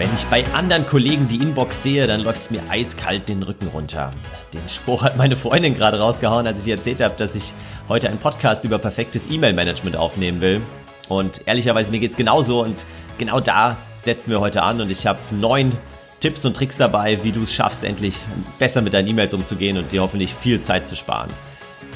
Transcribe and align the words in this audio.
Wenn 0.00 0.14
ich 0.14 0.24
bei 0.28 0.46
anderen 0.54 0.86
Kollegen 0.86 1.28
die 1.28 1.36
Inbox 1.36 1.82
sehe, 1.82 2.06
dann 2.06 2.22
läuft 2.22 2.40
es 2.40 2.50
mir 2.50 2.62
eiskalt 2.70 3.28
den 3.28 3.42
Rücken 3.42 3.66
runter. 3.66 4.10
Den 4.54 4.66
Spruch 4.66 5.02
hat 5.02 5.18
meine 5.18 5.36
Freundin 5.36 5.74
gerade 5.74 6.00
rausgehauen, 6.00 6.46
als 6.46 6.62
ich 6.62 6.68
ihr 6.68 6.76
erzählt 6.76 7.02
habe, 7.02 7.16
dass 7.16 7.34
ich 7.34 7.52
heute 7.86 8.08
einen 8.08 8.16
Podcast 8.16 8.64
über 8.64 8.78
perfektes 8.78 9.30
E-Mail-Management 9.30 9.96
aufnehmen 9.96 10.40
will. 10.40 10.62
Und 11.10 11.42
ehrlicherweise, 11.44 11.90
mir 11.90 12.00
geht 12.00 12.12
es 12.12 12.16
genauso 12.16 12.62
und 12.62 12.86
genau 13.18 13.40
da 13.40 13.76
setzen 13.98 14.30
wir 14.30 14.40
heute 14.40 14.62
an 14.62 14.80
und 14.80 14.90
ich 14.90 15.06
habe 15.06 15.18
neun 15.32 15.76
Tipps 16.20 16.46
und 16.46 16.56
Tricks 16.56 16.78
dabei, 16.78 17.22
wie 17.22 17.32
du 17.32 17.42
es 17.42 17.52
schaffst, 17.52 17.84
endlich 17.84 18.16
besser 18.58 18.80
mit 18.80 18.94
deinen 18.94 19.08
E-Mails 19.08 19.34
umzugehen 19.34 19.76
und 19.76 19.92
dir 19.92 20.00
hoffentlich 20.00 20.32
viel 20.32 20.60
Zeit 20.60 20.86
zu 20.86 20.96
sparen. 20.96 21.28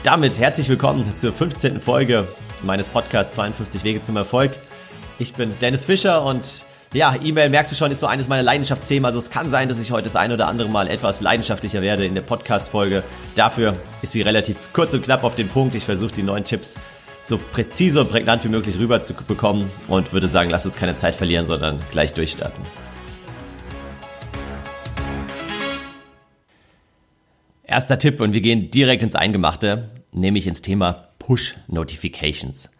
Damit 0.02 0.39
herzlich 0.39 0.68
willkommen 0.68 1.16
zur 1.16 1.32
15. 1.32 1.80
Folge 1.80 2.29
meines 2.64 2.91
Podcasts 2.91 3.34
52 3.36 3.82
Wege 3.82 4.02
zum 4.02 4.18
Erfolg. 4.18 4.52
Ich 5.18 5.32
bin 5.32 5.59
Dennis 5.59 5.86
Fischer 5.86 6.23
und 6.27 6.64
ja, 6.95 7.17
E-Mail, 7.21 7.51
merkst 7.51 7.73
du 7.73 7.77
schon, 7.77 7.91
ist 7.91 8.01
so 8.01 8.07
eines 8.07 8.29
meiner 8.29 8.45
Leidenschaftsthemen. 8.45 9.05
Also 9.05 9.19
es 9.19 9.29
kann 9.29 9.51
sein, 9.51 9.69
dass 9.69 9.80
ich 9.80 9.91
heute 9.91 10.05
das 10.05 10.15
ein 10.15 10.30
oder 10.30 10.47
andere 10.47 10.69
Mal 10.69 10.89
etwas 10.89 11.21
leidenschaftlicher 11.21 11.83
werde 11.83 12.07
in 12.07 12.15
der 12.15 12.23
Podcast-Folge. 12.23 13.02
Dafür 13.35 13.77
ist 14.01 14.12
sie 14.12 14.23
relativ 14.23 14.57
kurz 14.73 14.95
und 14.95 15.02
knapp 15.02 15.25
auf 15.25 15.35
den 15.35 15.49
Punkt. 15.49 15.75
Ich 15.75 15.85
versuche 15.85 16.15
die 16.15 16.23
neuen 16.23 16.45
Tipps 16.45 16.77
so 17.23 17.38
präzise 17.38 18.01
und 18.01 18.11
prägnant 18.11 18.45
wie 18.45 18.49
möglich 18.49 18.79
rüber 18.79 19.02
zu 19.02 19.15
bekommen 19.15 19.71
und 19.88 20.12
würde 20.12 20.29
sagen, 20.29 20.51
lass 20.51 20.66
uns 20.66 20.77
keine 20.77 20.95
Zeit 20.95 21.16
verlieren, 21.16 21.47
sondern 21.47 21.80
gleich 21.91 22.12
durchstarten. 22.12 22.62
Erster 27.65 27.99
Tipp 27.99 28.21
und 28.21 28.35
wir 28.35 28.41
gehen 28.41 28.71
direkt 28.71 29.02
ins 29.02 29.16
Eingemachte, 29.16 29.91
nämlich 30.13 30.47
ins 30.47 30.63
Thema 30.63 31.09
Push 31.19 31.57
Notifications. 31.66 32.71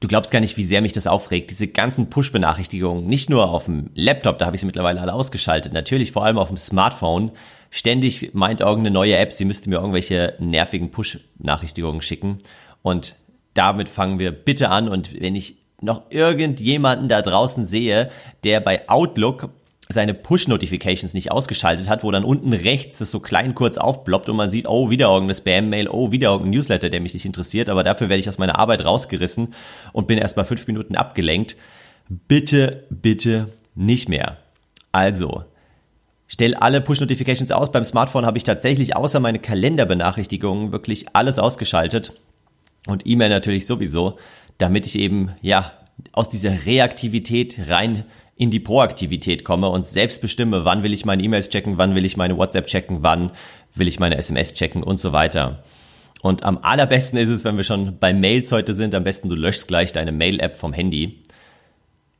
Du 0.00 0.08
glaubst 0.08 0.30
gar 0.30 0.40
nicht, 0.40 0.58
wie 0.58 0.64
sehr 0.64 0.82
mich 0.82 0.92
das 0.92 1.06
aufregt. 1.06 1.50
Diese 1.50 1.68
ganzen 1.68 2.10
Push-Benachrichtigungen, 2.10 3.06
nicht 3.06 3.30
nur 3.30 3.50
auf 3.50 3.64
dem 3.64 3.90
Laptop, 3.94 4.38
da 4.38 4.46
habe 4.46 4.54
ich 4.54 4.60
sie 4.60 4.66
mittlerweile 4.66 5.00
alle 5.00 5.14
ausgeschaltet, 5.14 5.72
natürlich 5.72 6.12
vor 6.12 6.24
allem 6.24 6.38
auf 6.38 6.48
dem 6.48 6.58
Smartphone. 6.58 7.32
Ständig 7.70 8.34
meint 8.34 8.60
irgendeine 8.60 8.92
neue 8.92 9.16
App, 9.16 9.32
sie 9.32 9.46
müsste 9.46 9.70
mir 9.70 9.76
irgendwelche 9.76 10.34
nervigen 10.38 10.90
Push-Benachrichtigungen 10.90 12.02
schicken. 12.02 12.38
Und 12.82 13.16
damit 13.54 13.88
fangen 13.88 14.18
wir 14.18 14.32
bitte 14.32 14.68
an. 14.68 14.88
Und 14.88 15.18
wenn 15.20 15.34
ich 15.34 15.56
noch 15.80 16.02
irgendjemanden 16.10 17.08
da 17.08 17.22
draußen 17.22 17.64
sehe, 17.64 18.10
der 18.44 18.60
bei 18.60 18.88
Outlook 18.88 19.50
seine 19.88 20.14
Push-Notifications 20.14 21.14
nicht 21.14 21.30
ausgeschaltet 21.30 21.88
hat, 21.88 22.02
wo 22.02 22.10
dann 22.10 22.24
unten 22.24 22.52
rechts 22.52 22.98
das 22.98 23.10
so 23.10 23.20
klein 23.20 23.54
kurz 23.54 23.78
aufploppt 23.78 24.28
und 24.28 24.36
man 24.36 24.50
sieht, 24.50 24.66
oh, 24.66 24.90
wieder 24.90 25.06
irgendeine 25.06 25.36
Spam-Mail, 25.36 25.88
oh, 25.88 26.10
wieder 26.10 26.30
irgendein 26.30 26.50
Newsletter, 26.50 26.90
der 26.90 27.00
mich 27.00 27.14
nicht 27.14 27.24
interessiert, 27.24 27.68
aber 27.68 27.84
dafür 27.84 28.08
werde 28.08 28.20
ich 28.20 28.28
aus 28.28 28.38
meiner 28.38 28.58
Arbeit 28.58 28.84
rausgerissen 28.84 29.54
und 29.92 30.06
bin 30.08 30.18
erstmal 30.18 30.44
fünf 30.44 30.66
Minuten 30.66 30.96
abgelenkt. 30.96 31.56
Bitte, 32.08 32.84
bitte 32.90 33.52
nicht 33.74 34.08
mehr. 34.08 34.38
Also, 34.90 35.44
stell 36.26 36.54
alle 36.54 36.80
Push-Notifications 36.80 37.52
aus. 37.52 37.70
Beim 37.70 37.84
Smartphone 37.84 38.26
habe 38.26 38.38
ich 38.38 38.44
tatsächlich 38.44 38.96
außer 38.96 39.20
meine 39.20 39.38
Kalenderbenachrichtigungen 39.38 40.72
wirklich 40.72 41.06
alles 41.12 41.38
ausgeschaltet 41.38 42.12
und 42.88 43.06
E-Mail 43.06 43.28
natürlich 43.28 43.66
sowieso, 43.66 44.18
damit 44.58 44.86
ich 44.86 44.98
eben, 44.98 45.30
ja, 45.42 45.72
aus 46.12 46.28
dieser 46.28 46.66
Reaktivität 46.66 47.68
rein 47.68 48.04
in 48.36 48.50
die 48.50 48.60
Proaktivität 48.60 49.44
komme 49.44 49.68
und 49.68 49.86
selbst 49.86 50.20
bestimme, 50.20 50.64
wann 50.64 50.82
will 50.82 50.92
ich 50.92 51.06
meine 51.06 51.22
E-Mails 51.22 51.48
checken, 51.48 51.78
wann 51.78 51.94
will 51.94 52.04
ich 52.04 52.18
meine 52.18 52.36
WhatsApp 52.36 52.66
checken, 52.66 52.98
wann 53.00 53.32
will 53.74 53.88
ich 53.88 53.98
meine 53.98 54.18
SMS 54.18 54.52
checken 54.54 54.82
und 54.82 54.98
so 54.98 55.12
weiter. 55.12 55.64
Und 56.22 56.44
am 56.44 56.58
allerbesten 56.60 57.18
ist 57.18 57.30
es, 57.30 57.44
wenn 57.44 57.56
wir 57.56 57.64
schon 57.64 57.98
bei 57.98 58.12
Mails 58.12 58.52
heute 58.52 58.74
sind, 58.74 58.94
am 58.94 59.04
besten 59.04 59.28
du 59.28 59.36
löschst 59.36 59.68
gleich 59.68 59.92
deine 59.92 60.12
Mail-App 60.12 60.56
vom 60.56 60.72
Handy. 60.72 61.22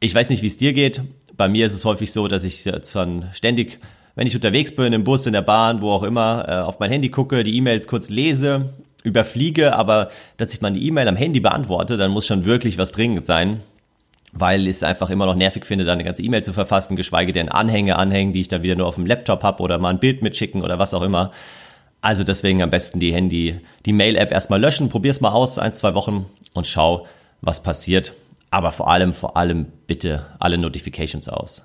Ich 0.00 0.14
weiß 0.14 0.31
nicht, 0.31 0.42
wie 0.42 0.47
es 0.47 0.56
dir 0.56 0.72
geht. 0.72 1.03
Bei 1.37 1.48
mir 1.48 1.67
ist 1.67 1.72
es 1.75 1.84
häufig 1.84 2.12
so, 2.12 2.28
dass 2.28 2.44
ich 2.44 2.62
dann 2.64 3.28
ständig, 3.33 3.78
wenn 4.14 4.27
ich 4.27 4.34
unterwegs 4.34 4.75
bin, 4.75 4.94
im 4.94 5.05
Bus, 5.05 5.27
in 5.27 5.34
der 5.34 5.42
Bahn, 5.42 5.83
wo 5.83 5.91
auch 5.91 6.03
immer, 6.03 6.47
äh, 6.48 6.53
auf 6.53 6.78
mein 6.78 6.91
Handy 6.91 7.11
gucke, 7.11 7.42
die 7.42 7.56
E-Mails 7.56 7.88
kurz 7.88 8.09
lese, 8.09 8.75
überfliege, 9.03 9.75
aber 9.76 10.10
dass 10.38 10.55
ich 10.55 10.62
meine 10.62 10.78
E-Mail 10.78 11.09
am 11.09 11.16
Handy 11.16 11.41
beantworte, 11.41 11.97
dann 11.99 12.10
muss 12.10 12.26
schon 12.26 12.47
wirklich 12.47 12.78
was 12.78 12.93
dringend 12.93 13.25
sein 13.25 13.60
weil 14.38 14.66
ich 14.66 14.76
es 14.76 14.82
einfach 14.82 15.10
immer 15.10 15.26
noch 15.26 15.34
nervig 15.34 15.64
finde, 15.64 15.84
da 15.84 15.92
eine 15.92 16.04
ganze 16.04 16.22
E-Mail 16.22 16.42
zu 16.42 16.52
verfassen, 16.52 16.97
geschweige 16.97 17.32
denn 17.32 17.48
Anhänge 17.48 17.97
anhängen, 17.97 18.32
die 18.32 18.42
ich 18.42 18.48
dann 18.48 18.62
wieder 18.62 18.74
nur 18.74 18.86
auf 18.86 18.97
dem 18.97 19.06
Laptop 19.06 19.42
habe 19.42 19.62
oder 19.62 19.78
mal 19.78 19.91
ein 19.91 19.98
Bild 19.98 20.22
mitschicken 20.22 20.62
oder 20.62 20.78
was 20.78 20.94
auch 20.94 21.02
immer. 21.02 21.32
Also 22.02 22.22
deswegen 22.22 22.62
am 22.62 22.70
besten 22.70 23.00
die 23.00 23.14
Handy, 23.14 23.60
die 23.86 23.92
Mail-App 23.92 24.32
erstmal 24.32 24.60
löschen, 24.60 24.88
probier's 24.91 25.20
mal 25.20 25.32
aus, 25.32 25.58
ein, 25.58 25.72
zwei 25.72 25.94
Wochen 25.94 26.26
und 26.52 26.66
schau, 26.66 27.06
was 27.41 27.62
passiert. 27.62 28.12
Aber 28.50 28.72
vor 28.72 28.91
allem, 28.91 29.14
vor 29.14 29.36
allem 29.36 29.66
bitte 29.86 30.26
alle 30.38 30.58
Notifications 30.58 31.28
aus. 31.28 31.64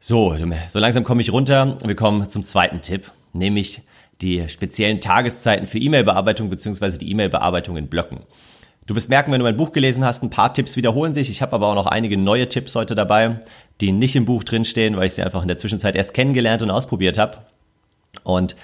So, 0.00 0.34
so 0.68 0.78
langsam 0.78 1.04
komme 1.04 1.22
ich 1.22 1.32
runter. 1.32 1.76
Wir 1.84 1.94
kommen 1.94 2.28
zum 2.28 2.42
zweiten 2.42 2.80
Tipp, 2.82 3.10
nämlich 3.32 3.82
die 4.20 4.48
speziellen 4.48 5.00
Tageszeiten 5.00 5.66
für 5.66 5.78
E-Mail-Bearbeitung 5.78 6.48
beziehungsweise 6.48 6.98
die 6.98 7.10
E-Mail-Bearbeitung 7.10 7.76
in 7.76 7.88
Blöcken. 7.88 8.20
Du 8.92 8.96
wirst 8.96 9.08
merken, 9.08 9.32
wenn 9.32 9.38
du 9.38 9.44
mein 9.44 9.56
Buch 9.56 9.72
gelesen 9.72 10.04
hast, 10.04 10.22
ein 10.22 10.28
paar 10.28 10.52
Tipps 10.52 10.76
wiederholen 10.76 11.14
sich. 11.14 11.30
Ich 11.30 11.40
habe 11.40 11.54
aber 11.54 11.68
auch 11.68 11.74
noch 11.74 11.86
einige 11.86 12.18
neue 12.18 12.50
Tipps 12.50 12.74
heute 12.74 12.94
dabei, 12.94 13.40
die 13.80 13.90
nicht 13.90 14.14
im 14.16 14.26
Buch 14.26 14.44
drinstehen, 14.44 14.98
weil 14.98 15.06
ich 15.06 15.14
sie 15.14 15.22
einfach 15.22 15.40
in 15.40 15.48
der 15.48 15.56
Zwischenzeit 15.56 15.96
erst 15.96 16.12
kennengelernt 16.12 16.62
und 16.62 16.70
ausprobiert 16.70 17.16
habe. 17.16 17.38
Und 18.22 18.54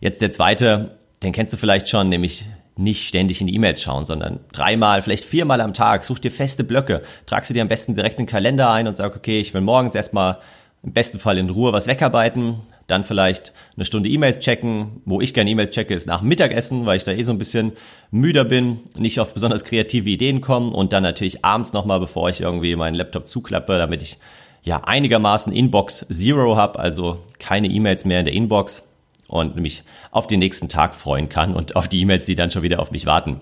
jetzt 0.00 0.20
der 0.20 0.30
zweite, 0.30 0.94
den 1.22 1.32
kennst 1.32 1.54
du 1.54 1.56
vielleicht 1.56 1.88
schon, 1.88 2.10
nämlich 2.10 2.50
nicht 2.76 3.08
ständig 3.08 3.40
in 3.40 3.46
die 3.46 3.54
E-Mails 3.54 3.80
schauen, 3.80 4.04
sondern 4.04 4.40
dreimal, 4.52 5.00
vielleicht 5.00 5.24
viermal 5.24 5.62
am 5.62 5.72
Tag. 5.72 6.04
Such 6.04 6.18
dir 6.18 6.32
feste 6.32 6.64
Blöcke, 6.64 7.00
trag 7.24 7.46
sie 7.46 7.54
dir 7.54 7.62
am 7.62 7.68
besten 7.68 7.94
direkt 7.94 8.20
in 8.20 8.26
den 8.26 8.30
Kalender 8.30 8.70
ein 8.70 8.88
und 8.88 8.94
sag, 8.94 9.16
okay, 9.16 9.40
ich 9.40 9.54
will 9.54 9.62
morgens 9.62 9.94
erstmal 9.94 10.36
im 10.82 10.92
besten 10.92 11.18
Fall 11.18 11.38
in 11.38 11.48
Ruhe 11.48 11.72
was 11.72 11.86
wegarbeiten, 11.86 12.56
dann 12.88 13.04
vielleicht 13.04 13.52
eine 13.76 13.84
Stunde 13.84 14.08
E-Mails 14.08 14.40
checken. 14.40 15.02
Wo 15.04 15.20
ich 15.20 15.34
gerne 15.34 15.50
E-Mails 15.50 15.70
checke, 15.70 15.94
ist 15.94 16.08
nach 16.08 16.22
Mittagessen, 16.22 16.86
weil 16.86 16.96
ich 16.96 17.04
da 17.04 17.12
eh 17.12 17.22
so 17.22 17.32
ein 17.32 17.38
bisschen 17.38 17.72
müder 18.10 18.44
bin, 18.44 18.80
nicht 18.96 19.20
auf 19.20 19.32
besonders 19.34 19.62
kreative 19.62 20.08
Ideen 20.10 20.40
komme 20.40 20.70
und 20.70 20.92
dann 20.92 21.02
natürlich 21.02 21.44
abends 21.44 21.72
nochmal, 21.72 22.00
bevor 22.00 22.28
ich 22.30 22.40
irgendwie 22.40 22.74
meinen 22.74 22.94
Laptop 22.94 23.26
zuklappe, 23.26 23.78
damit 23.78 24.02
ich 24.02 24.18
ja 24.62 24.82
einigermaßen 24.84 25.52
Inbox 25.52 26.06
Zero 26.10 26.56
habe, 26.56 26.78
also 26.78 27.18
keine 27.38 27.68
E-Mails 27.68 28.04
mehr 28.04 28.20
in 28.20 28.24
der 28.24 28.34
Inbox 28.34 28.82
und 29.28 29.56
mich 29.56 29.84
auf 30.10 30.26
den 30.26 30.38
nächsten 30.38 30.68
Tag 30.68 30.94
freuen 30.94 31.28
kann 31.28 31.54
und 31.54 31.76
auf 31.76 31.88
die 31.88 32.00
E-Mails, 32.00 32.24
die 32.24 32.34
dann 32.34 32.50
schon 32.50 32.62
wieder 32.62 32.80
auf 32.80 32.90
mich 32.90 33.04
warten. 33.04 33.40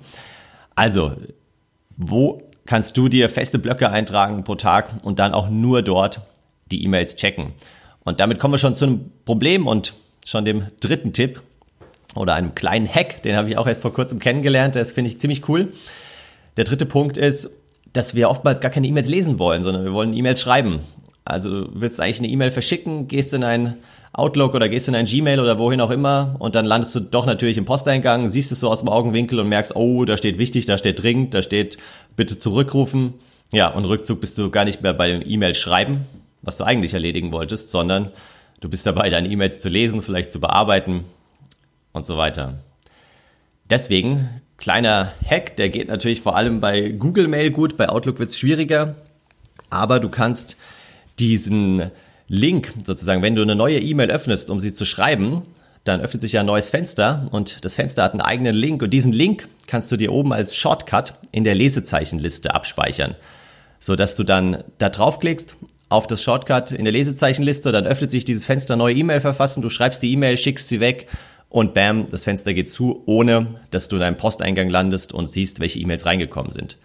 Also, 0.75 1.13
wo 1.97 2.43
kannst 2.67 2.97
du 2.97 3.09
dir 3.09 3.29
feste 3.29 3.61
Blöcke 3.61 3.91
eintragen 3.91 4.43
pro 4.43 4.57
Tag 4.57 4.91
und 5.05 5.21
dann 5.21 5.33
auch 5.33 5.49
nur 5.49 5.83
dort 5.83 6.21
die 6.71 6.85
E-Mails 6.85 7.15
checken? 7.15 7.53
Und 8.07 8.21
damit 8.21 8.39
kommen 8.39 8.55
wir 8.55 8.59
schon 8.59 8.73
zu 8.73 8.87
einem 8.87 9.11
Problem 9.25 9.67
und 9.67 9.95
schon 10.25 10.45
dem 10.45 10.69
dritten 10.81 11.13
Tipp 11.13 11.43
oder 12.15 12.35
einem 12.35 12.55
kleinen 12.55 12.89
Hack, 12.89 13.23
den 13.25 13.37
habe 13.37 13.49
ich 13.49 13.59
auch 13.59 13.67
erst 13.67 13.83
vor 13.83 13.93
kurzem 13.93 14.21
kennengelernt, 14.21 14.77
das 14.77 14.93
finde 14.93 15.11
ich 15.11 15.19
ziemlich 15.19 15.49
cool. 15.49 15.73
Der 16.57 16.65
dritte 16.65 16.87
Punkt 16.87 17.17
ist, 17.17 17.51
dass 17.93 18.15
wir 18.15 18.31
oftmals 18.31 18.61
gar 18.61 18.71
keine 18.71 18.87
E-Mails 18.87 19.09
lesen 19.09 19.41
wollen, 19.41 19.65
sondern 19.65 19.85
wir 19.85 19.93
wollen 19.93 20.15
E-Mails 20.15 20.41
schreiben. 20.41 20.81
Also 21.25 21.65
du 21.65 21.71
willst 21.75 22.01
eigentlich 22.01 22.21
eine 22.21 22.29
E-Mail 22.29 22.53
verschicken, 22.53 23.09
gehst 23.09 23.35
in 23.35 23.43
ein 23.43 23.79
Outlook 24.13 24.55
oder 24.55 24.69
gehst 24.69 24.87
in 24.87 24.95
ein 24.95 25.07
Gmail 25.07 25.41
oder 25.41 25.59
wohin 25.59 25.81
auch 25.81 25.91
immer 25.91 26.37
und 26.39 26.55
dann 26.55 26.65
landest 26.65 26.95
du 26.95 27.01
doch 27.01 27.27
natürlich 27.27 27.59
im 27.59 27.65
Posteingang, 27.65 28.29
siehst 28.29 28.53
es 28.53 28.61
so 28.61 28.71
aus 28.71 28.81
dem 28.81 28.89
Augenwinkel 28.89 29.41
und 29.41 29.49
merkst, 29.49 29.75
oh, 29.75 30.05
da 30.05 30.17
steht 30.17 30.39
wichtig, 30.39 30.65
da 30.67 30.79
steht 30.79 31.03
dringend, 31.03 31.35
da 31.35 31.43
steht 31.43 31.77
bitte 32.15 32.39
zurückrufen. 32.39 33.15
Ja, 33.53 33.69
und 33.69 33.85
Rückzug 33.85 34.21
bist 34.21 34.39
du 34.39 34.49
gar 34.51 34.65
nicht 34.65 34.81
mehr 34.83 34.95
bei 34.95 35.11
dem 35.11 35.23
E-Mail 35.25 35.55
schreiben, 35.55 36.07
was 36.47 36.57
du 36.57 36.65
eigentlich 36.65 36.95
erledigen 36.95 37.33
wolltest, 37.33 37.71
sondern 37.71 38.13
du 38.61 38.71
bist 38.71 38.87
dabei, 38.87 39.11
deine 39.11 39.29
E-Mails 39.29 39.61
zu 39.61 39.69
lesen, 39.69 40.01
vielleicht 40.01 40.33
zu 40.33 40.41
bearbeiten 40.41 41.05
und 41.93 42.07
so 42.07 42.17
weiter. 42.17 42.61
Deswegen, 43.69 44.41
kleiner 44.57 45.13
Hack, 45.29 45.57
der 45.57 45.69
geht 45.69 45.89
natürlich 45.89 46.23
vor 46.23 46.37
allem 46.37 46.61
bei 46.61 46.91
Google 46.91 47.29
Mail 47.29 47.51
gut, 47.51 47.77
bei 47.77 47.89
Outlook 47.89 48.21
wird 48.21 48.31
es 48.31 48.39
schwieriger, 48.39 48.95
aber 49.71 49.99
du 49.99 50.09
kannst 50.09 50.57
diesen 51.19 51.91
Link 52.29 52.73
sozusagen, 52.85 53.23
wenn 53.23 53.35
du 53.35 53.43
eine 53.43 53.57
neue 53.57 53.81
E-Mail 53.81 54.11
öffnest, 54.11 54.49
um 54.49 54.61
sie 54.61 54.73
zu 54.73 54.85
schreiben, 54.85 55.43
dann 55.85 56.01
öffnet 56.01 56.21
sich 56.21 56.33
ja 56.33 56.41
ein 56.41 56.47
neues 56.47 56.71
Fenster 56.71 57.27
und 57.31 57.65
das 57.65 57.75
Fenster 57.75 58.03
hat 58.03 58.13
einen 58.13 58.21
eigenen 58.21 58.55
Link 58.55 58.83
und 58.83 58.91
diesen 58.91 59.13
Link 59.13 59.49
kannst 59.67 59.91
du 59.91 59.97
dir 59.97 60.13
oben 60.13 60.33
als 60.33 60.55
Shortcut 60.55 61.15
in 61.33 61.45
der 61.45 61.55
Lesezeichenliste 61.55 62.55
abspeichern, 62.55 63.17
so 63.79 63.97
dass 63.97 64.17
du 64.17 64.25
dann 64.25 64.65
da 64.79 64.89
draufklickst 64.89 65.57
auf 65.89 66.07
das 66.07 66.23
Shortcut 66.23 66.73
in 66.73 66.85
der 66.85 66.93
Lesezeichenliste, 66.93 67.71
dann 67.73 67.87
öffnet 67.87 68.11
sich 68.11 68.25
dieses 68.25 68.45
Fenster 68.45 68.77
neue 68.77 68.95
E-Mail 68.95 69.21
verfassen, 69.21 69.63
du 69.63 69.71
schreibst 69.71 70.03
die 70.03 70.13
E-Mail, 70.13 70.37
schickst 70.37 70.69
sie 70.69 70.81
weg 70.81 71.07
und 71.49 71.75
bam, 71.75 72.07
das 72.11 72.25
Fenster 72.25 72.55
geht 72.55 72.69
zu, 72.69 73.03
ohne 73.07 73.47
dass 73.71 73.89
du 73.89 73.97
in 73.97 74.01
deinem 74.01 74.17
Posteingang 74.17 74.69
landest 74.69 75.13
und 75.13 75.27
siehst, 75.27 75.61
welche 75.61 75.79
E-Mails 75.79 76.05
reingekommen 76.07 76.51
sind. 76.51 76.77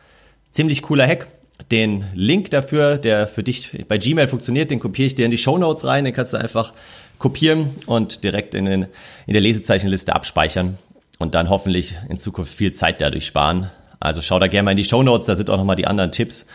Ziemlich 0.52 0.82
cooler 0.82 1.08
Hack. 1.08 1.28
Den 1.72 2.06
Link 2.16 2.50
dafür, 2.50 2.98
der 2.98 3.28
für 3.28 3.44
dich 3.44 3.86
bei 3.88 4.00
Gmail 4.00 4.28
funktioniert, 4.28 4.72
den 4.72 4.80
kopiere 4.80 5.06
ich 5.06 5.16
dir 5.16 5.26
in 5.26 5.32
die 5.32 5.38
Show 5.38 5.60
Notes 5.60 5.86
rein, 5.86 6.06
den 6.06 6.14
kannst 6.14 6.34
du 6.34 6.38
einfach 6.38 6.74
kopieren 7.20 7.76
und 7.86 8.24
direkt 8.24 8.56
in, 8.56 8.66
den, 8.66 8.88
in 9.28 9.34
der 9.34 9.42
Lesezeichenliste 9.42 10.16
abspeichern 10.16 10.80
und 11.20 11.36
dann 11.36 11.50
hoffentlich 11.50 11.96
in 12.10 12.18
Zukunft 12.18 12.54
viel 12.54 12.72
Zeit 12.72 13.00
dadurch 13.00 13.28
sparen. 13.28 13.70
Also 14.00 14.22
schau 14.22 14.40
da 14.40 14.48
gerne 14.48 14.66
mal 14.66 14.72
in 14.72 14.78
die 14.78 14.84
Show 14.84 15.04
Notes, 15.04 15.28
da 15.28 15.36
sind 15.36 15.52
auch 15.52 15.58
nochmal 15.58 15.76
die 15.76 15.86
anderen 15.86 16.12
Tipps 16.12 16.48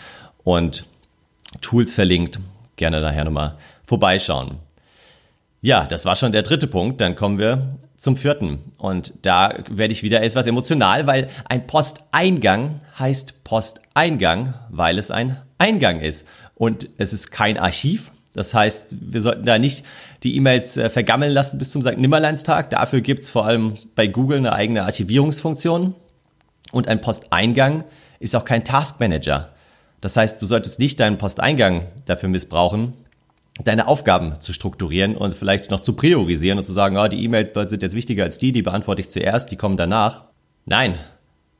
und 0.42 0.84
Tools 1.60 1.94
verlinkt, 1.94 2.38
gerne 2.76 3.00
nachher 3.00 3.24
nochmal 3.24 3.56
vorbeischauen. 3.84 4.58
Ja, 5.60 5.86
das 5.86 6.04
war 6.04 6.16
schon 6.16 6.32
der 6.32 6.42
dritte 6.42 6.66
Punkt. 6.66 7.00
Dann 7.00 7.16
kommen 7.16 7.38
wir 7.38 7.76
zum 7.96 8.16
vierten. 8.16 8.58
Und 8.78 9.14
da 9.22 9.54
werde 9.68 9.92
ich 9.92 10.02
wieder 10.02 10.22
etwas 10.22 10.46
emotional, 10.46 11.06
weil 11.06 11.28
ein 11.48 11.66
Posteingang 11.66 12.80
heißt 12.98 13.44
Posteingang, 13.44 14.54
weil 14.70 14.98
es 14.98 15.10
ein 15.10 15.38
Eingang 15.58 16.00
ist. 16.00 16.26
Und 16.54 16.88
es 16.98 17.12
ist 17.12 17.30
kein 17.30 17.58
Archiv. 17.58 18.10
Das 18.32 18.52
heißt, 18.52 18.98
wir 19.00 19.20
sollten 19.22 19.46
da 19.46 19.58
nicht 19.58 19.84
die 20.22 20.36
E-Mails 20.36 20.76
äh, 20.76 20.90
vergammeln 20.90 21.32
lassen 21.32 21.58
bis 21.58 21.72
zum 21.72 21.80
St. 21.82 21.96
Nimmerleinstag. 21.96 22.68
Dafür 22.68 23.00
gibt's 23.00 23.30
vor 23.30 23.46
allem 23.46 23.78
bei 23.94 24.06
Google 24.06 24.38
eine 24.38 24.52
eigene 24.52 24.84
Archivierungsfunktion. 24.84 25.94
Und 26.72 26.88
ein 26.88 27.00
Posteingang 27.00 27.84
ist 28.20 28.36
auch 28.36 28.44
kein 28.44 28.64
Taskmanager. 28.64 29.55
Das 30.06 30.16
heißt, 30.16 30.40
du 30.40 30.46
solltest 30.46 30.78
nicht 30.78 31.00
deinen 31.00 31.18
Posteingang 31.18 31.88
dafür 32.04 32.28
missbrauchen, 32.28 32.92
deine 33.64 33.88
Aufgaben 33.88 34.40
zu 34.40 34.52
strukturieren 34.52 35.16
und 35.16 35.34
vielleicht 35.34 35.68
noch 35.72 35.80
zu 35.80 35.94
priorisieren 35.94 36.58
und 36.58 36.64
zu 36.64 36.72
sagen, 36.72 36.96
oh, 36.96 37.08
die 37.08 37.24
E-Mails 37.24 37.50
sind 37.68 37.82
jetzt 37.82 37.96
wichtiger 37.96 38.22
als 38.22 38.38
die, 38.38 38.52
die 38.52 38.62
beantworte 38.62 39.00
ich 39.00 39.10
zuerst, 39.10 39.50
die 39.50 39.56
kommen 39.56 39.76
danach. 39.76 40.26
Nein, 40.64 40.94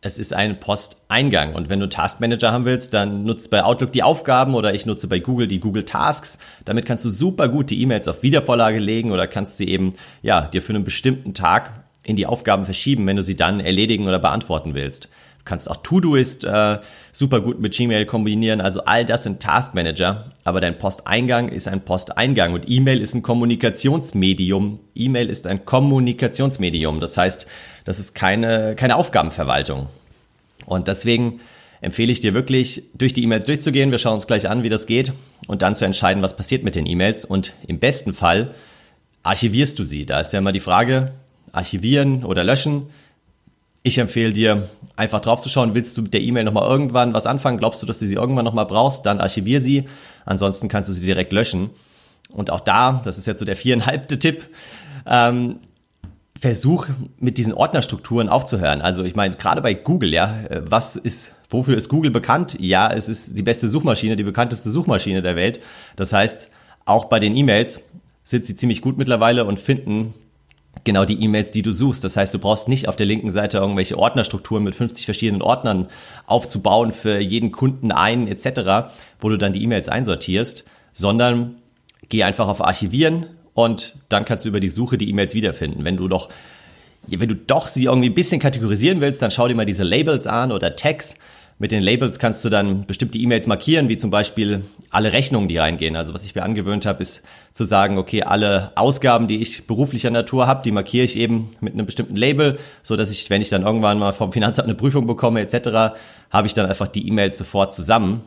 es 0.01 0.17
ist 0.17 0.33
ein 0.33 0.61
Posteingang. 0.61 1.57
Und 1.57 1.69
wenn 1.69 1.81
du 1.81 1.89
Taskmanager 1.89 2.53
haben 2.53 2.67
willst, 2.67 2.95
dann 2.95 3.25
nutzt 3.25 3.51
bei 3.51 3.65
Outlook 3.65 3.91
die 3.91 4.05
Aufgaben 4.05 4.55
oder 4.55 4.75
ich 4.75 4.87
nutze 4.87 5.09
bei 5.09 5.19
Google 5.19 5.49
die 5.49 5.59
Google 5.59 5.85
Tasks. 5.85 6.39
Damit 6.65 6.87
kannst 6.87 7.05
du 7.05 7.11
super 7.11 7.49
gut 7.49 7.71
die 7.71 7.83
E-Mails 7.83 8.07
auf 8.07 8.23
Wiedervorlage 8.23 8.79
legen 8.79 9.11
oder 9.11 9.27
kannst 9.27 9.57
sie 9.57 9.67
eben, 9.67 9.97
ja, 10.23 10.43
dir 10.43 10.63
für 10.63 10.73
einen 10.73 10.85
bestimmten 10.85 11.35
Tag 11.35 11.83
in 12.05 12.15
die 12.15 12.27
Aufgaben 12.27 12.65
verschieben, 12.65 13.09
wenn 13.09 13.17
du 13.17 13.25
sie 13.25 13.35
dann 13.35 13.59
erledigen 13.59 14.07
oder 14.07 14.21
beantworten 14.21 14.75
willst 14.75 15.09
kannst 15.47 15.71
auch 15.71 15.79
Todoist 15.79 16.45
äh, 16.45 16.79
super 17.13 17.41
gut 17.41 17.59
mit 17.61 17.75
Gmail 17.75 18.05
kombinieren. 18.05 18.61
Also 18.61 18.85
all 18.85 19.07
das 19.07 19.23
sind 19.23 19.41
Taskmanager, 19.41 20.27
aber 20.45 20.61
dein 20.61 20.77
Posteingang 20.77 21.49
ist 21.49 21.69
ein 21.69 21.81
Posteingang 21.81 22.53
und 22.53 22.69
E-Mail 22.69 23.01
ist 23.01 23.15
ein 23.15 23.23
Kommunikationsmedium. 23.23 24.81
E-Mail 24.95 25.31
ist 25.31 25.47
ein 25.47 25.65
Kommunikationsmedium. 25.65 27.01
Das 27.01 27.17
heißt, 27.17 27.47
das 27.85 27.99
ist 27.99 28.15
keine, 28.15 28.75
keine 28.77 28.97
Aufgabenverwaltung. 28.97 29.87
Und 30.67 30.89
deswegen 30.89 31.41
empfehle 31.81 32.13
ich 32.13 32.21
dir 32.21 32.35
wirklich, 32.35 32.83
durch 32.95 33.13
die 33.13 33.23
E-Mails 33.23 33.45
durchzugehen. 33.45 33.91
Wir 33.91 33.99
schauen 33.99 34.15
uns 34.15 34.27
gleich 34.27 34.49
an, 34.49 34.65
wie 34.65 34.69
das 34.69 34.87
geht 34.87 35.13
und 35.47 35.63
dann 35.63 35.75
zu 35.75 35.85
entscheiden, 35.85 36.23
was 36.23 36.37
passiert 36.37 36.65
mit 36.65 36.75
den 36.75 36.87
E-Mails. 36.87 37.25
Und 37.25 37.53
im 37.67 37.79
besten 37.79 38.13
Fall 38.13 38.55
archivierst 39.23 39.79
du 39.79 39.85
sie. 39.85 40.05
Da 40.05 40.21
ist 40.21 40.33
ja 40.33 40.41
immer 40.41 40.53
die 40.53 40.61
Frage, 40.61 41.13
archivieren 41.53 42.25
oder 42.25 42.45
löschen. 42.45 42.87
Ich 43.87 43.99
empfehle 43.99 44.33
dir, 44.33 44.69
einfach 44.97 45.21
drauf 45.21 45.41
zu 45.41 45.49
schauen, 45.49 45.75
willst 45.75 45.97
du 45.97 46.03
mit 46.03 46.13
der 46.13 46.21
E-Mail 46.21 46.43
nochmal 46.43 46.69
irgendwann 46.69 47.15
was 47.15 47.25
anfangen? 47.25 47.57
Glaubst 47.57 47.81
du, 47.81 47.87
dass 47.87 48.01
du 48.01 48.07
sie 48.09 48.17
irgendwann 48.17 48.45
nochmal 48.45 48.67
brauchst? 48.67 49.07
Dann 49.07 49.21
archivier 49.21 49.61
sie. 49.61 49.85
Ansonsten 50.25 50.67
kannst 50.67 50.89
du 50.89 50.93
sie 50.93 51.05
direkt 51.05 51.33
löschen. 51.33 51.71
Und 52.33 52.51
auch 52.51 52.59
da, 52.59 53.01
das 53.05 53.17
ist 53.17 53.29
jetzt 53.29 53.39
so 53.39 53.45
der 53.45 53.55
viereinhalbte 53.55 54.19
Tipp, 54.19 54.49
ähm, 55.07 55.61
versuch 56.37 56.89
mit 57.21 57.39
diesen 57.39 57.55
Ordnerstrukturen 57.55 58.29
aufzuhören. 58.29 58.83
Also 58.83 59.05
ich 59.05 59.15
meine, 59.15 59.37
gerade 59.37 59.63
bei 59.63 59.75
Google, 59.75 60.13
ja, 60.13 60.35
was 60.63 60.97
ist, 60.97 61.31
wofür 61.49 61.77
ist 61.77 61.89
Google 61.89 62.11
bekannt? 62.11 62.57
Ja, 62.59 62.93
es 62.93 63.09
ist 63.09 63.39
die 63.39 63.45
beste 63.45 63.69
Suchmaschine, 63.69 64.17
die 64.17 64.25
bekannteste 64.25 64.69
Suchmaschine 64.69 65.23
der 65.23 65.37
Welt. 65.37 65.61
Das 65.95 66.13
heißt, 66.13 66.51
auch 66.87 67.05
bei 67.05 67.21
den 67.21 67.37
E-Mails 67.37 67.79
sind 68.25 68.45
sie 68.45 68.57
ziemlich 68.57 68.81
gut 68.81 68.99
mittlerweile 68.99 69.45
und 69.45 69.61
finden 69.61 70.13
genau 70.85 71.05
die 71.05 71.23
E-Mails, 71.23 71.51
die 71.51 71.63
du 71.63 71.73
suchst. 71.73 72.05
Das 72.05 72.17
heißt, 72.17 72.33
du 72.35 72.39
brauchst 72.39 72.69
nicht 72.69 72.89
auf 72.89 72.97
der 72.97 73.07
linken 73.07 73.31
Seite 73.31 73.59
irgendwelche 73.59 73.99
Ordnerstrukturen 73.99 74.65
mit 74.65 74.75
50 74.75 75.05
verschiedenen 75.05 75.43
Ordnern 75.43 75.89
aufzubauen 76.27 76.93
für 76.93 77.19
jeden 77.19 77.53
Kunden 77.53 77.93
ein 77.93 78.29
etc., 78.29 78.91
wo 79.21 79.29
du 79.29 79.37
dann 79.37 79.53
die 79.53 79.63
E-Mails 79.63 79.89
einsortierst, 79.89 80.65
sondern 80.93 81.57
geh 82.09 82.23
einfach 82.23 82.49
auf 82.49 82.63
Archivieren 82.63 83.27
und 83.55 83.97
dann 84.09 84.25
kannst 84.25 84.45
du 84.45 84.49
über 84.49 84.61
die 84.61 84.69
Suche 84.69 84.99
die 84.99 85.09
E-Mails 85.11 85.35
wiederfinden. 85.35 85.85
Wenn 85.85 85.97
du 85.97 86.09
doch 86.09 86.29
wenn 87.09 87.29
du 87.29 87.37
doch 87.37 87.69
sie 87.69 87.85
irgendwie 87.85 88.09
ein 88.09 88.15
bisschen 88.15 88.41
kategorisieren 88.41 89.01
willst, 89.01 89.23
dann 89.23 89.31
schau 89.31 89.47
dir 89.47 89.55
mal 89.55 89.65
diese 89.65 89.85
Labels 89.85 90.27
an 90.27 90.51
oder 90.51 90.75
Tags 90.75 91.17
mit 91.59 91.73
den 91.73 91.83
Labels 91.83 92.19
kannst 92.19 92.45
du 92.45 92.51
dann 92.51 92.85
bestimmte 92.85 93.19
E-Mails 93.19 93.47
markieren, 93.47 93.89
wie 93.89 93.97
zum 93.97 94.11
Beispiel 94.11 94.65
alle 94.91 95.13
Rechnungen, 95.13 95.49
die 95.49 95.57
reingehen. 95.57 95.97
Also 95.97 96.13
was 96.13 96.25
ich 96.25 96.35
mir 96.35 96.43
angewöhnt 96.43 96.85
habe, 96.85 97.01
ist 97.01 97.23
zu 97.57 97.65
sagen, 97.65 97.97
okay, 97.97 98.23
alle 98.23 98.71
Ausgaben, 98.75 99.29
die 99.29 99.41
ich 99.41 99.67
beruflicher 99.67 100.11
Natur 100.11 100.47
habe, 100.47 100.63
die 100.63 100.73
markiere 100.73 101.07
ich 101.07 101.17
eben 101.17 101.55
mit 101.63 101.73
einem 101.73 101.87
bestimmten 101.87 102.15
Label, 102.15 102.59
so 102.83 102.97
dass 102.97 103.11
ich, 103.11 103.31
wenn 103.31 103.41
ich 103.41 103.49
dann 103.49 103.63
irgendwann 103.63 103.99
mal 103.99 104.13
vom 104.13 104.31
Finanzamt 104.31 104.69
eine 104.69 104.75
Prüfung 104.75 105.07
bekomme 105.07 105.41
etc., 105.41 105.97
habe 106.31 106.47
ich 106.47 106.53
dann 106.53 106.67
einfach 106.67 106.87
die 106.87 107.09
E-Mails 107.09 107.39
sofort 107.39 107.73
zusammen. 107.73 108.21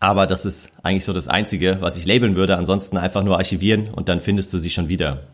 Aber 0.00 0.26
das 0.26 0.44
ist 0.46 0.70
eigentlich 0.82 1.04
so 1.04 1.12
das 1.12 1.28
Einzige, 1.28 1.76
was 1.78 1.96
ich 1.96 2.06
labeln 2.06 2.34
würde. 2.34 2.56
Ansonsten 2.56 2.96
einfach 2.96 3.22
nur 3.22 3.38
archivieren 3.38 3.88
und 3.88 4.08
dann 4.08 4.20
findest 4.20 4.52
du 4.52 4.58
sie 4.58 4.70
schon 4.70 4.88
wieder. 4.88 5.28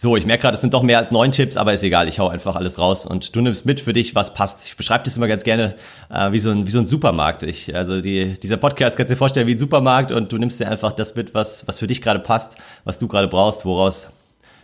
So, 0.00 0.16
ich 0.16 0.26
merke 0.26 0.42
gerade, 0.42 0.54
es 0.54 0.60
sind 0.60 0.74
doch 0.74 0.84
mehr 0.84 0.98
als 0.98 1.10
neun 1.10 1.32
Tipps, 1.32 1.56
aber 1.56 1.72
ist 1.72 1.82
egal, 1.82 2.06
ich 2.06 2.20
hau 2.20 2.28
einfach 2.28 2.54
alles 2.54 2.78
raus 2.78 3.04
und 3.04 3.34
du 3.34 3.40
nimmst 3.40 3.66
mit 3.66 3.80
für 3.80 3.92
dich, 3.92 4.14
was 4.14 4.32
passt. 4.32 4.64
Ich 4.68 4.76
beschreibe 4.76 5.02
das 5.02 5.16
immer 5.16 5.26
ganz 5.26 5.42
gerne 5.42 5.74
äh, 6.08 6.30
wie, 6.30 6.38
so 6.38 6.50
ein, 6.50 6.68
wie 6.68 6.70
so 6.70 6.78
ein 6.78 6.86
Supermarkt. 6.86 7.42
Ich, 7.42 7.74
also 7.74 8.00
die, 8.00 8.38
dieser 8.38 8.58
Podcast 8.58 8.96
kannst 8.96 9.10
du 9.10 9.14
dir 9.14 9.18
vorstellen 9.18 9.48
wie 9.48 9.56
ein 9.56 9.58
Supermarkt 9.58 10.12
und 10.12 10.30
du 10.30 10.38
nimmst 10.38 10.60
dir 10.60 10.70
einfach 10.70 10.92
das 10.92 11.16
mit, 11.16 11.34
was, 11.34 11.66
was 11.66 11.80
für 11.80 11.88
dich 11.88 12.00
gerade 12.00 12.20
passt, 12.20 12.54
was 12.84 13.00
du 13.00 13.08
gerade 13.08 13.26
brauchst, 13.26 13.64
woraus 13.64 14.08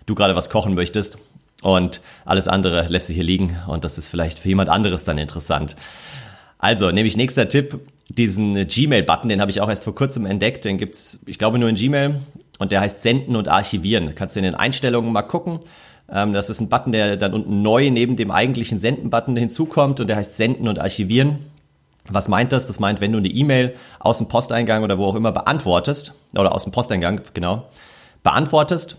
du 0.07 0.15
gerade 0.15 0.37
was 0.37 0.51
kochen 0.51 0.77
möchtest. 0.77 1.19
Und 1.63 2.01
alles 2.25 2.47
andere 2.47 2.87
lässt 2.87 3.09
sich 3.09 3.17
hier 3.17 3.25
liegen 3.25 3.57
und 3.67 3.83
das 3.83 3.99
ist 3.99 4.07
vielleicht 4.07 4.39
für 4.39 4.49
jemand 4.49 4.69
anderes 4.69 5.05
dann 5.05 5.19
interessant. 5.19 5.75
Also, 6.59 6.93
nämlich 6.93 7.17
nächster 7.17 7.49
Tipp, 7.49 7.81
diesen 8.09 8.69
Gmail-Button, 8.69 9.29
den 9.29 9.41
habe 9.41 9.51
ich 9.51 9.61
auch 9.61 9.69
erst 9.69 9.83
vor 9.83 9.97
kurzem 9.97 10.27
entdeckt. 10.27 10.65
Den 10.65 10.79
gibt's, 10.79 11.19
ich 11.27 11.39
glaube, 11.39 11.59
nur 11.59 11.69
in 11.69 11.75
Gmail 11.75 12.21
und 12.59 12.73
der 12.73 12.81
heißt 12.81 13.03
Senden 13.03 13.37
und 13.37 13.49
Archivieren. 13.49 14.15
kannst 14.15 14.37
du 14.37 14.41
in 14.41 14.45
den 14.45 14.55
Einstellungen 14.55 15.13
mal 15.13 15.23
gucken. 15.23 15.61
Ähm, 16.11 16.33
das 16.33 16.51
ist 16.51 16.61
ein 16.61 16.69
Button, 16.69 16.93
der 16.93 17.17
dann 17.17 17.35
unten 17.35 17.63
neu 17.63 17.91
neben 17.91 18.17
dem 18.17 18.31
eigentlichen 18.31 18.79
Senden-Button 18.79 19.37
hinzukommt 19.37 20.01
und 20.01 20.07
der 20.07 20.17
heißt 20.17 20.37
Senden 20.37 20.69
und 20.69 20.79
Archivieren. 20.79 21.39
Was 22.09 22.29
meint 22.29 22.53
das? 22.53 22.67
Das 22.67 22.81
meint, 22.81 23.01
wenn 23.01 23.13
du 23.13 23.19
eine 23.19 23.29
E-Mail 23.29 23.75
aus 23.99 24.19
dem 24.19 24.29
Posteingang 24.29 24.85
oder 24.85 24.99
wo 24.99 25.07
auch 25.07 25.15
immer 25.15 25.33
beantwortest, 25.33 26.13
oder 26.37 26.55
aus 26.55 26.65
dem 26.65 26.73
Posteingang, 26.73 27.23
genau, 27.33 27.67
beantwortest 28.23 28.97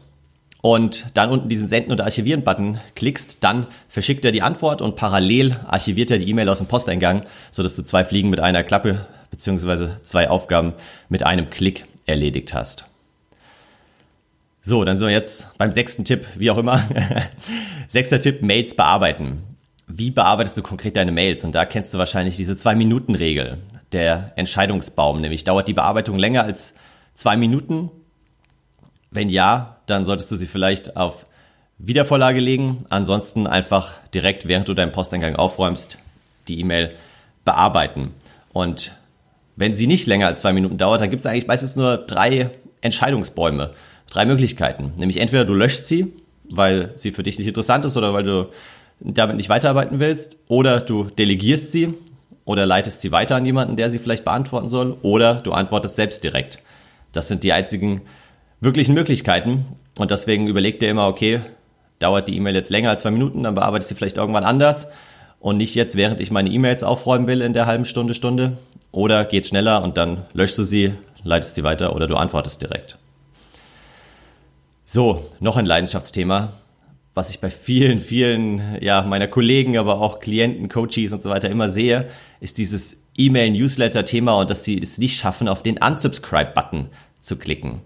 und 0.61 1.05
dann 1.13 1.29
unten 1.29 1.47
diesen 1.47 1.67
Senden- 1.67 1.91
und 1.91 2.01
Archivieren-Button 2.01 2.79
klickst, 2.95 3.37
dann 3.41 3.67
verschickt 3.87 4.25
er 4.25 4.31
die 4.31 4.41
Antwort 4.41 4.81
und 4.81 4.95
parallel 4.95 5.55
archiviert 5.67 6.09
er 6.09 6.17
die 6.17 6.27
E-Mail 6.27 6.49
aus 6.49 6.57
dem 6.57 6.65
Posteingang, 6.67 7.25
sodass 7.51 7.75
du 7.75 7.83
zwei 7.83 8.03
Fliegen 8.03 8.31
mit 8.31 8.39
einer 8.39 8.63
Klappe 8.63 9.05
beziehungsweise 9.29 9.99
zwei 10.01 10.29
Aufgaben 10.29 10.73
mit 11.07 11.23
einem 11.23 11.51
Klick 11.51 11.85
erledigt 12.07 12.55
hast. 12.55 12.85
So, 14.67 14.83
dann 14.83 14.97
sind 14.97 15.09
wir 15.09 15.13
jetzt 15.13 15.45
beim 15.59 15.71
sechsten 15.71 16.05
Tipp, 16.05 16.25
wie 16.37 16.49
auch 16.49 16.57
immer. 16.57 16.81
Sechster 17.87 18.19
Tipp, 18.19 18.41
Mails 18.41 18.75
bearbeiten. 18.75 19.43
Wie 19.85 20.09
bearbeitest 20.09 20.57
du 20.57 20.63
konkret 20.63 20.95
deine 20.95 21.11
Mails? 21.11 21.43
Und 21.43 21.53
da 21.53 21.65
kennst 21.65 21.93
du 21.93 21.99
wahrscheinlich 21.99 22.35
diese 22.35 22.57
Zwei-Minuten-Regel, 22.57 23.59
der 23.91 24.31
Entscheidungsbaum. 24.37 25.21
Nämlich 25.21 25.43
dauert 25.43 25.67
die 25.67 25.73
Bearbeitung 25.73 26.17
länger 26.17 26.45
als 26.45 26.73
zwei 27.13 27.37
Minuten? 27.37 27.91
Wenn 29.11 29.29
ja, 29.29 29.77
dann 29.85 30.03
solltest 30.03 30.31
du 30.31 30.35
sie 30.35 30.47
vielleicht 30.47 30.97
auf 30.97 31.27
Wiedervorlage 31.77 32.39
legen. 32.39 32.85
Ansonsten 32.89 33.45
einfach 33.45 33.93
direkt, 34.15 34.47
während 34.47 34.67
du 34.67 34.73
deinen 34.73 34.91
Posteingang 34.91 35.35
aufräumst, 35.35 35.99
die 36.47 36.59
E-Mail 36.59 36.95
bearbeiten. 37.45 38.15
Und 38.51 38.93
wenn 39.57 39.75
sie 39.75 39.85
nicht 39.85 40.07
länger 40.07 40.25
als 40.25 40.39
zwei 40.39 40.53
Minuten 40.53 40.79
dauert, 40.79 41.01
dann 41.01 41.11
gibt 41.11 41.19
es 41.19 41.27
eigentlich 41.27 41.45
meistens 41.45 41.75
nur 41.75 41.97
drei 41.97 42.49
Entscheidungsbäume 42.81 43.75
drei 44.09 44.25
Möglichkeiten. 44.25 44.93
Nämlich 44.97 45.17
entweder 45.17 45.45
du 45.45 45.53
löscht 45.53 45.83
sie, 45.83 46.13
weil 46.49 46.91
sie 46.95 47.11
für 47.11 47.23
dich 47.23 47.37
nicht 47.37 47.47
interessant 47.47 47.85
ist 47.85 47.97
oder 47.97 48.13
weil 48.13 48.23
du 48.23 48.49
damit 48.99 49.35
nicht 49.35 49.49
weiterarbeiten 49.49 49.99
willst, 49.99 50.37
oder 50.47 50.79
du 50.79 51.05
delegierst 51.05 51.71
sie 51.71 51.93
oder 52.45 52.65
leitest 52.65 53.01
sie 53.01 53.11
weiter 53.11 53.35
an 53.35 53.45
jemanden, 53.45 53.75
der 53.75 53.89
sie 53.89 53.99
vielleicht 53.99 54.23
beantworten 54.23 54.67
soll, 54.67 54.97
oder 55.01 55.35
du 55.35 55.51
antwortest 55.51 55.95
selbst 55.95 56.23
direkt. 56.23 56.59
Das 57.11 57.27
sind 57.27 57.43
die 57.43 57.53
einzigen 57.53 58.01
wirklichen 58.61 58.93
Möglichkeiten. 58.93 59.65
Und 59.97 60.11
deswegen 60.11 60.47
überleg 60.47 60.79
dir 60.79 60.89
immer, 60.89 61.07
okay, 61.07 61.41
dauert 61.99 62.27
die 62.27 62.35
E-Mail 62.35 62.55
jetzt 62.55 62.69
länger 62.69 62.89
als 62.89 63.01
zwei 63.01 63.11
Minuten, 63.11 63.43
dann 63.43 63.55
bearbeite 63.55 63.83
ich 63.83 63.87
sie 63.87 63.95
vielleicht 63.95 64.17
irgendwann 64.17 64.43
anders 64.43 64.87
und 65.39 65.57
nicht 65.57 65.75
jetzt, 65.75 65.95
während 65.95 66.19
ich 66.19 66.31
meine 66.31 66.49
E-Mails 66.49 66.83
aufräumen 66.83 67.27
will 67.27 67.41
in 67.41 67.53
der 67.53 67.65
halben 67.65 67.85
Stunde, 67.85 68.13
Stunde. 68.13 68.57
Oder 68.91 69.25
geht 69.25 69.45
schneller 69.45 69.83
und 69.83 69.97
dann 69.97 70.23
löschst 70.33 70.57
du 70.57 70.63
sie, 70.63 70.93
leitest 71.23 71.55
sie 71.55 71.63
weiter 71.63 71.95
oder 71.95 72.07
du 72.07 72.15
antwortest 72.15 72.61
direkt. 72.61 72.97
So, 74.87 75.31
noch 75.39 75.57
ein 75.57 75.65
Leidenschaftsthema, 75.65 76.53
was 77.15 77.31
ich 77.31 77.39
bei 77.39 77.49
vielen, 77.49 77.99
vielen 77.99 78.77
ja, 78.81 79.01
meiner 79.01 79.27
Kollegen, 79.27 79.79
aber 79.79 79.99
auch 79.99 80.19
Klienten, 80.19 80.69
Coaches 80.69 81.11
und 81.11 81.23
so 81.23 81.31
weiter 81.31 81.49
immer 81.49 81.71
sehe, 81.71 82.07
ist 82.39 82.59
dieses 82.59 83.01
E-Mail-Newsletter-Thema 83.17 84.35
und 84.35 84.51
dass 84.51 84.63
sie 84.63 84.79
es 84.79 84.99
nicht 84.99 85.17
schaffen, 85.17 85.47
auf 85.47 85.63
den 85.63 85.79
Unsubscribe-Button 85.79 86.89
zu 87.19 87.37
klicken. 87.37 87.81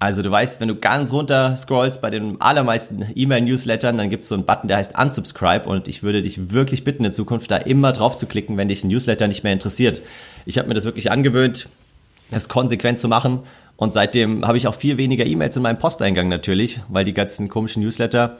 Also 0.00 0.20
du 0.22 0.30
weißt, 0.32 0.60
wenn 0.60 0.66
du 0.66 0.74
ganz 0.74 1.12
runter 1.12 1.56
scrollst 1.56 2.02
bei 2.02 2.10
den 2.10 2.40
allermeisten 2.40 3.06
E-Mail-Newslettern, 3.14 3.96
dann 3.96 4.10
gibt 4.10 4.24
es 4.24 4.28
so 4.28 4.34
einen 4.34 4.46
Button, 4.46 4.66
der 4.66 4.78
heißt 4.78 4.98
Unsubscribe 4.98 5.68
und 5.68 5.86
ich 5.86 6.02
würde 6.02 6.22
dich 6.22 6.50
wirklich 6.50 6.82
bitten, 6.82 7.04
in 7.04 7.12
Zukunft 7.12 7.52
da 7.52 7.56
immer 7.56 7.92
drauf 7.92 8.16
zu 8.16 8.26
klicken, 8.26 8.56
wenn 8.56 8.66
dich 8.66 8.82
ein 8.82 8.88
Newsletter 8.88 9.28
nicht 9.28 9.44
mehr 9.44 9.52
interessiert. 9.52 10.02
Ich 10.44 10.58
habe 10.58 10.66
mir 10.66 10.74
das 10.74 10.84
wirklich 10.84 11.12
angewöhnt, 11.12 11.68
das 12.30 12.48
konsequent 12.48 12.98
zu 12.98 13.08
machen. 13.08 13.40
Und 13.76 13.92
seitdem 13.92 14.46
habe 14.46 14.58
ich 14.58 14.66
auch 14.66 14.74
viel 14.74 14.96
weniger 14.96 15.26
E-Mails 15.26 15.56
in 15.56 15.62
meinem 15.62 15.78
Posteingang 15.78 16.28
natürlich, 16.28 16.80
weil 16.88 17.04
die 17.04 17.12
ganzen 17.12 17.48
komischen 17.48 17.82
Newsletter 17.82 18.38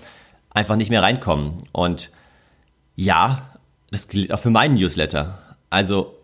einfach 0.50 0.76
nicht 0.76 0.90
mehr 0.90 1.02
reinkommen. 1.02 1.54
Und 1.72 2.10
ja, 2.94 3.50
das 3.90 4.08
gilt 4.08 4.32
auch 4.32 4.38
für 4.38 4.50
meinen 4.50 4.74
Newsletter. 4.74 5.38
Also 5.68 6.14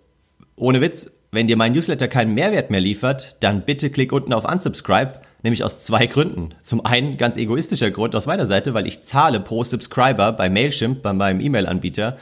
ohne 0.57 0.81
Witz, 0.81 1.11
wenn 1.31 1.47
dir 1.47 1.57
mein 1.57 1.73
Newsletter 1.73 2.09
keinen 2.09 2.35
Mehrwert 2.35 2.71
mehr 2.71 2.81
liefert, 2.81 3.37
dann 3.41 3.63
bitte 3.63 3.91
klick 3.91 4.13
unten 4.13 4.33
auf 4.33 4.45
Unsubscribe, 4.45 5.21
nämlich 5.43 5.65
aus 5.65 5.79
zwei 5.79 6.07
Gründen. 6.07 6.55
Zum 6.61 6.85
einen 6.85 7.17
ganz 7.17 7.37
egoistischer 7.37 7.91
Grund 7.91 8.15
aus 8.17 8.27
meiner 8.27 8.47
Seite, 8.47 8.75
weil 8.75 8.87
ich 8.87 9.03
zahle 9.03 9.41
pro 9.41 9.65
Subscriber 9.65 10.33
bei 10.33 10.49
Mailchimp, 10.49 11.03
bei 11.03 11.13
meinem 11.13 11.41
E-Mail-Anbieter, 11.41 12.17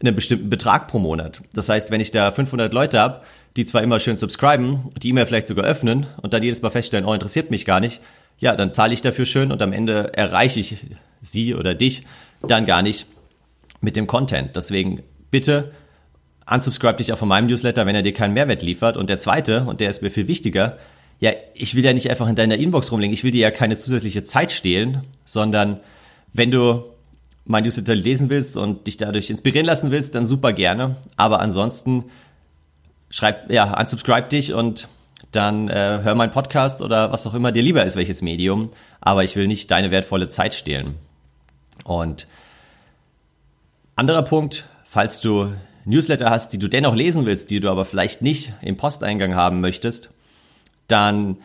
einen 0.00 0.14
bestimmten 0.14 0.50
Betrag 0.50 0.88
pro 0.88 0.98
Monat. 0.98 1.42
Das 1.54 1.68
heißt, 1.68 1.90
wenn 1.90 2.00
ich 2.00 2.10
da 2.10 2.30
500 2.30 2.72
Leute 2.72 3.00
habe, 3.00 3.22
die 3.56 3.64
zwar 3.64 3.82
immer 3.82 4.00
schön 4.00 4.16
subscriben, 4.16 4.90
die 5.02 5.10
E-Mail 5.10 5.26
vielleicht 5.26 5.46
sogar 5.46 5.64
öffnen 5.64 6.06
und 6.22 6.32
dann 6.32 6.42
jedes 6.42 6.62
Mal 6.62 6.70
feststellen, 6.70 7.06
oh, 7.06 7.12
interessiert 7.12 7.50
mich 7.50 7.64
gar 7.64 7.80
nicht, 7.80 8.00
ja, 8.38 8.56
dann 8.56 8.72
zahle 8.72 8.94
ich 8.94 9.02
dafür 9.02 9.26
schön 9.26 9.52
und 9.52 9.62
am 9.62 9.72
Ende 9.72 10.14
erreiche 10.14 10.60
ich 10.60 10.86
sie 11.20 11.54
oder 11.54 11.74
dich 11.74 12.04
dann 12.42 12.64
gar 12.64 12.82
nicht 12.82 13.06
mit 13.80 13.96
dem 13.96 14.06
Content. 14.06 14.56
Deswegen 14.56 15.02
bitte 15.30 15.72
unsubscribe 16.50 16.96
dich 16.96 17.12
auch 17.12 17.18
von 17.18 17.28
meinem 17.28 17.46
Newsletter, 17.46 17.86
wenn 17.86 17.94
er 17.94 18.02
dir 18.02 18.12
keinen 18.12 18.34
Mehrwert 18.34 18.62
liefert. 18.62 18.96
Und 18.96 19.08
der 19.08 19.18
zweite, 19.18 19.64
und 19.64 19.80
der 19.80 19.90
ist 19.90 20.02
mir 20.02 20.10
viel 20.10 20.28
wichtiger, 20.28 20.78
ja, 21.20 21.30
ich 21.54 21.76
will 21.76 21.84
ja 21.84 21.92
nicht 21.92 22.10
einfach 22.10 22.28
in 22.28 22.34
deiner 22.34 22.56
Inbox 22.56 22.90
rumlegen, 22.90 23.14
ich 23.14 23.22
will 23.22 23.30
dir 23.30 23.42
ja 23.42 23.50
keine 23.52 23.76
zusätzliche 23.76 24.24
Zeit 24.24 24.50
stehlen, 24.50 25.04
sondern 25.24 25.78
wenn 26.32 26.50
du 26.50 26.84
mein 27.44 27.62
Newsletter 27.62 27.94
lesen 27.94 28.28
willst 28.28 28.56
und 28.56 28.86
dich 28.86 28.96
dadurch 28.96 29.30
inspirieren 29.30 29.66
lassen 29.66 29.90
willst, 29.90 30.14
dann 30.14 30.26
super 30.26 30.52
gerne. 30.52 30.96
Aber 31.16 31.40
ansonsten 31.40 32.04
schreib, 33.12 33.52
ja, 33.52 33.78
unsubscribe 33.78 34.28
dich 34.28 34.52
und 34.52 34.88
dann 35.30 35.68
äh, 35.68 36.00
hör 36.02 36.16
meinen 36.16 36.32
Podcast 36.32 36.82
oder 36.82 37.12
was 37.12 37.26
auch 37.26 37.34
immer 37.34 37.52
dir 37.52 37.62
lieber 37.62 37.84
ist, 37.84 37.94
welches 37.94 38.22
Medium. 38.22 38.70
Aber 39.00 39.22
ich 39.22 39.36
will 39.36 39.46
nicht 39.46 39.70
deine 39.70 39.92
wertvolle 39.92 40.26
Zeit 40.26 40.54
stehlen. 40.54 40.96
Und 41.84 42.26
anderer 43.94 44.22
Punkt, 44.22 44.68
falls 44.84 45.20
du 45.20 45.52
Newsletter 45.84 46.30
hast, 46.30 46.52
die 46.52 46.58
du 46.58 46.68
dennoch 46.68 46.94
lesen 46.94 47.26
willst, 47.26 47.50
die 47.50 47.60
du 47.60 47.70
aber 47.70 47.84
vielleicht 47.84 48.22
nicht 48.22 48.52
im 48.62 48.76
Posteingang 48.76 49.34
haben 49.34 49.60
möchtest, 49.60 50.10
dann 50.88 51.36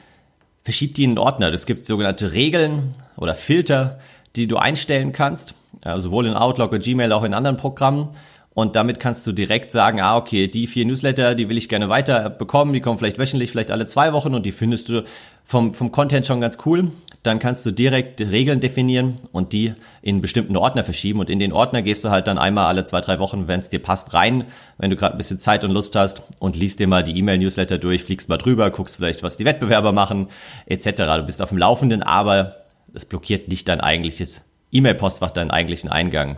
verschieb 0.63 0.95
die 0.95 1.03
in 1.03 1.12
einen 1.12 1.17
Ordner. 1.19 1.53
Es 1.53 1.65
gibt 1.65 1.86
sogenannte 1.86 2.33
Regeln 2.33 2.93
oder 3.15 3.36
Filter, 3.36 4.00
die 4.36 4.47
du 4.47 4.57
einstellen 4.57 5.12
kannst, 5.12 5.53
also 5.83 6.09
sowohl 6.09 6.27
in 6.27 6.33
Outlook 6.33 6.71
und 6.71 6.83
Gmail, 6.83 7.12
auch 7.12 7.24
in 7.24 7.33
anderen 7.33 7.57
Programmen. 7.57 8.09
Und 8.58 8.76
damit 8.76 9.00
kannst 9.00 9.28
du 9.28 9.34
direkt 9.34 9.70
sagen, 9.70 10.02
ah, 10.02 10.18
okay, 10.18 10.48
die 10.48 10.66
vier 10.66 10.84
Newsletter, 10.84 11.36
die 11.36 11.48
will 11.48 11.60
ich 11.60 11.70
gerne 11.70 11.90
weiter 11.90 12.32
bekommen, 12.32 12.74
die 12.74 12.82
kommen 12.82 12.98
vielleicht 12.98 13.20
wöchentlich, 13.20 13.52
vielleicht 13.52 13.70
alle 13.70 13.86
zwei 13.86 14.14
Wochen 14.14 14.34
und 14.34 14.48
die 14.48 14.52
findest 14.52 14.90
du 14.90 15.04
vom, 15.44 15.76
vom 15.76 15.92
Content 15.92 16.26
schon 16.26 16.42
ganz 16.42 16.58
cool. 16.66 16.90
Dann 17.22 17.38
kannst 17.38 17.68
du 17.68 17.72
direkt 17.72 18.20
Regeln 18.20 18.60
definieren 18.60 19.20
und 19.32 19.54
die 19.54 19.76
in 20.02 20.22
bestimmten 20.22 20.58
Ordner 20.58 20.84
verschieben. 20.84 21.20
Und 21.20 21.30
in 21.30 21.38
den 21.38 21.54
Ordner 21.54 21.84
gehst 21.84 22.04
du 22.04 22.10
halt 22.10 22.26
dann 22.26 22.40
einmal 22.40 22.66
alle 22.66 22.84
zwei, 22.84 23.00
drei 23.00 23.20
Wochen, 23.20 23.48
wenn 23.48 23.60
es 23.60 23.70
dir 23.70 23.78
passt, 23.78 24.16
rein, 24.16 24.46
wenn 24.80 24.90
du 24.90 24.96
gerade 24.96 25.14
ein 25.14 25.20
bisschen 25.20 25.38
Zeit 25.38 25.64
und 25.64 25.70
Lust 25.70 25.96
hast 25.96 26.24
und 26.40 26.56
liest 26.56 26.80
dir 26.80 26.88
mal 26.88 27.04
die 27.04 27.16
E-Mail-Newsletter 27.16 27.78
durch, 27.78 28.04
fliegst 28.04 28.28
mal 28.28 28.38
drüber, 28.38 28.72
guckst 28.72 28.96
vielleicht, 28.96 29.22
was 29.22 29.38
die 29.38 29.46
Wettbewerber 29.46 29.92
machen, 29.92 30.30
etc. 30.66 30.88
Du 31.18 31.24
bist 31.28 31.44
auf 31.44 31.50
dem 31.50 31.60
Laufenden, 31.60 32.02
aber 32.02 32.56
es 32.92 33.06
blockiert 33.06 33.50
nicht 33.50 33.68
dein 33.68 33.82
eigentliches 33.82 34.42
E-Mail-Postfach, 34.72 35.30
deinen 35.30 35.52
eigentlichen 35.52 35.92
Eingang. 35.92 36.38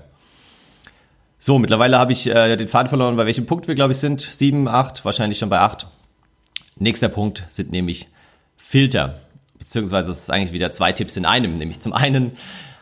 So, 1.41 1.57
mittlerweile 1.57 1.97
habe 1.97 2.11
ich 2.11 2.27
äh, 2.27 2.57
den 2.57 2.67
Faden 2.67 2.89
verloren, 2.89 3.15
bei 3.15 3.25
welchem 3.25 3.45
Punkt 3.45 3.69
wir, 3.69 3.75
glaube 3.75 3.93
ich, 3.93 3.97
sind. 3.97 4.19
Sieben, 4.19 4.67
acht, 4.67 5.05
wahrscheinlich 5.05 5.39
schon 5.39 5.49
bei 5.49 5.59
acht. 5.59 5.87
Nächster 6.77 7.07
Punkt 7.07 7.45
sind 7.47 7.71
nämlich 7.71 8.09
Filter. 8.57 9.15
Beziehungsweise 9.57 10.11
es 10.11 10.19
ist 10.19 10.31
eigentlich 10.31 10.51
wieder 10.51 10.69
zwei 10.71 10.91
Tipps 10.91 11.15
in 11.15 11.25
einem. 11.25 11.55
Nämlich 11.55 11.79
zum 11.79 11.93
einen 11.93 12.33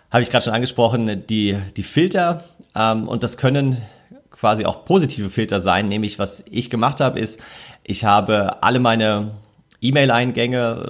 habe 0.09 0.23
ich 0.23 0.31
gerade 0.31 0.43
schon 0.43 0.55
angesprochen, 0.55 1.27
die, 1.27 1.55
die 1.75 1.83
Filter. 1.83 2.45
Ähm, 2.73 3.07
und 3.07 3.21
das 3.21 3.37
können 3.37 3.77
quasi 4.31 4.65
auch 4.65 4.85
positive 4.85 5.29
Filter 5.29 5.59
sein. 5.61 5.87
Nämlich, 5.87 6.17
was 6.17 6.43
ich 6.49 6.71
gemacht 6.71 6.99
habe, 6.99 7.19
ist, 7.19 7.39
ich 7.83 8.05
habe 8.05 8.63
alle 8.63 8.79
meine 8.79 9.33
E-Mail-Eingänge, 9.81 10.89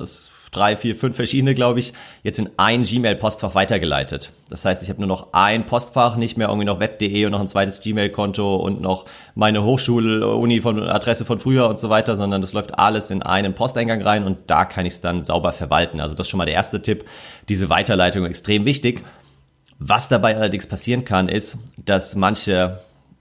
drei, 0.57 0.75
vier, 0.75 0.95
fünf 0.95 1.15
verschiedene, 1.15 1.53
glaube 1.53 1.79
ich, 1.79 1.93
jetzt 2.23 2.39
in 2.39 2.49
ein 2.57 2.83
Gmail-Postfach 2.83 3.55
weitergeleitet. 3.55 4.31
Das 4.49 4.65
heißt, 4.65 4.81
ich 4.83 4.89
habe 4.89 4.99
nur 4.99 5.07
noch 5.07 5.33
ein 5.33 5.65
Postfach, 5.65 6.15
nicht 6.17 6.37
mehr 6.37 6.47
irgendwie 6.47 6.65
noch 6.65 6.79
web.de 6.79 7.25
und 7.25 7.31
noch 7.31 7.39
ein 7.39 7.47
zweites 7.47 7.81
Gmail-Konto 7.81 8.55
und 8.55 8.81
noch 8.81 9.05
meine 9.35 9.63
Hochschul-Uni 9.63 10.61
von 10.61 10.81
Adresse 10.83 11.25
von 11.25 11.39
früher 11.39 11.69
und 11.69 11.79
so 11.79 11.89
weiter, 11.89 12.15
sondern 12.15 12.41
das 12.41 12.53
läuft 12.53 12.79
alles 12.79 13.11
in 13.11 13.21
einen 13.21 13.53
Posteingang 13.53 14.01
rein 14.01 14.23
und 14.23 14.37
da 14.47 14.65
kann 14.65 14.85
ich 14.85 14.93
es 14.93 15.01
dann 15.01 15.23
sauber 15.23 15.53
verwalten. 15.53 15.99
Also 15.99 16.15
das 16.15 16.25
ist 16.25 16.31
schon 16.31 16.39
mal 16.39 16.45
der 16.45 16.55
erste 16.55 16.81
Tipp. 16.81 17.05
Diese 17.49 17.69
Weiterleitung 17.69 18.25
extrem 18.25 18.65
wichtig. 18.65 19.03
Was 19.79 20.09
dabei 20.09 20.35
allerdings 20.35 20.65
passieren 20.65 21.05
kann, 21.05 21.29
ist, 21.29 21.57
dass 21.77 22.15
manche 22.15 22.79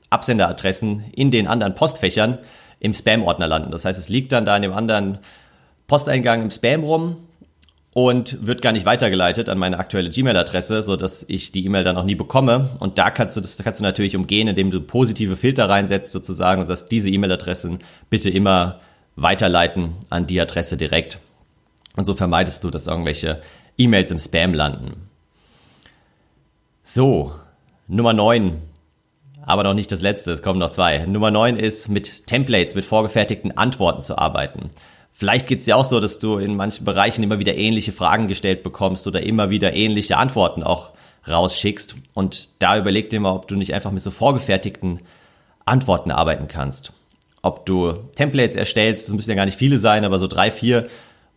Absenderadressen 0.09 1.05
in 1.15 1.31
den 1.31 1.47
anderen 1.47 1.75
Postfächern 1.75 2.39
im 2.81 2.95
Spam-Ordner 2.95 3.49
landen. 3.49 3.71
Das 3.71 3.85
heißt, 3.85 3.99
es 3.99 4.09
liegt 4.09 4.33
dann 4.33 4.45
da 4.45 4.57
in 4.57 4.63
dem 4.63 4.73
anderen 4.73 5.19
Posteingang 5.87 6.43
im 6.43 6.51
Spam 6.51 6.85
rum 6.85 7.17
und 7.97 8.47
wird 8.47 8.61
gar 8.61 8.73
nicht 8.73 8.85
weitergeleitet 8.85 9.49
an 9.49 9.57
meine 9.57 9.79
aktuelle 9.79 10.11
Gmail-Adresse, 10.11 10.83
so 10.83 10.97
dass 10.97 11.25
ich 11.31 11.51
die 11.51 11.65
E-Mail 11.65 11.83
dann 11.83 11.97
auch 11.97 12.05
nie 12.05 12.15
bekomme. 12.15 12.69
Und 12.79 12.99
da 12.99 13.09
kannst 13.11 13.39
du 13.39 13.41
das 13.41 13.57
kannst 13.57 13.81
du 13.81 13.85
natürlich 13.85 14.15
umgehen, 14.15 14.49
indem 14.49 14.71
du 14.71 14.83
positive 14.83 15.35
Filter 15.35 15.71
reinsetzt 15.71 16.13
sozusagen 16.13 16.61
und 16.61 16.67
sagst, 16.67 16.93
diese 16.93 17.09
E-Mail-Adressen 17.09 17.79
bitte 18.11 18.29
immer 18.29 18.81
weiterleiten 19.15 19.95
an 20.11 20.27
die 20.27 20.39
Adresse 20.39 20.77
direkt. 20.77 21.21
Und 21.97 22.05
so 22.05 22.13
vermeidest 22.13 22.63
du, 22.65 22.69
dass 22.69 22.87
irgendwelche 22.87 23.41
E-Mails 23.79 24.11
im 24.11 24.19
Spam 24.19 24.53
landen. 24.53 25.09
So, 26.83 27.33
Nummer 27.89 28.13
9. 28.13 28.61
Aber 29.47 29.63
noch 29.63 29.73
nicht 29.73 29.91
das 29.91 30.03
letzte, 30.03 30.33
es 30.33 30.43
kommen 30.43 30.59
noch 30.59 30.69
zwei. 30.71 31.07
Nummer 31.07 31.31
9 31.31 31.57
ist, 31.57 31.89
mit 31.89 32.27
Templates, 32.27 32.75
mit 32.75 32.85
vorgefertigten 32.85 33.57
Antworten 33.57 34.03
zu 34.03 34.19
arbeiten. 34.19 34.69
Vielleicht 35.19 35.47
geht's 35.47 35.65
dir 35.65 35.79
auch 35.79 35.85
so, 35.87 35.99
dass 35.99 36.19
du 36.19 36.37
in 36.37 36.57
manchen 36.57 36.85
Bereichen 36.85 37.23
immer 37.23 37.39
wieder 37.39 37.57
ähnliche 37.57 37.91
Fragen 37.91 38.29
gestellt 38.29 38.63
bekommst 38.63 39.07
oder 39.07 39.23
immer 39.23 39.49
wieder 39.49 39.73
ähnliche 39.73 40.19
Antworten 40.19 40.63
auch 40.63 40.91
rausschickst. 41.27 41.95
Und 42.13 42.51
da 42.59 42.77
überleg 42.77 43.09
dir 43.09 43.19
mal, 43.19 43.33
ob 43.33 43.49
du 43.49 43.57
nicht 43.57 43.73
einfach 43.73 43.93
mit 43.93 44.03
so 44.03 44.11
vorgefertigten 44.11 45.01
Antworten 45.65 46.11
arbeiten 46.11 46.49
kannst. 46.49 46.93
Ob 47.41 47.65
du 47.65 47.95
Templates 48.15 48.57
erstellst, 48.57 49.09
das 49.09 49.15
müssen 49.15 49.31
ja 49.31 49.37
gar 49.37 49.47
nicht 49.47 49.57
viele 49.57 49.79
sein, 49.79 50.05
aber 50.05 50.19
so 50.19 50.27
drei, 50.27 50.51
vier 50.51 50.87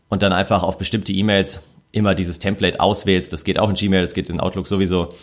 und 0.09 0.23
dann 0.23 0.33
einfach 0.33 0.63
auf 0.63 0.77
bestimmte 0.77 1.13
E-Mails 1.13 1.61
immer 1.93 2.15
dieses 2.15 2.39
Template 2.39 2.81
auswählst. 2.81 3.31
Das 3.31 3.45
geht 3.45 3.59
auch 3.59 3.69
in 3.69 3.75
Gmail, 3.75 4.01
das 4.01 4.13
geht 4.13 4.29
in 4.29 4.41
Outlook 4.41 4.67
sowieso. 4.67 5.13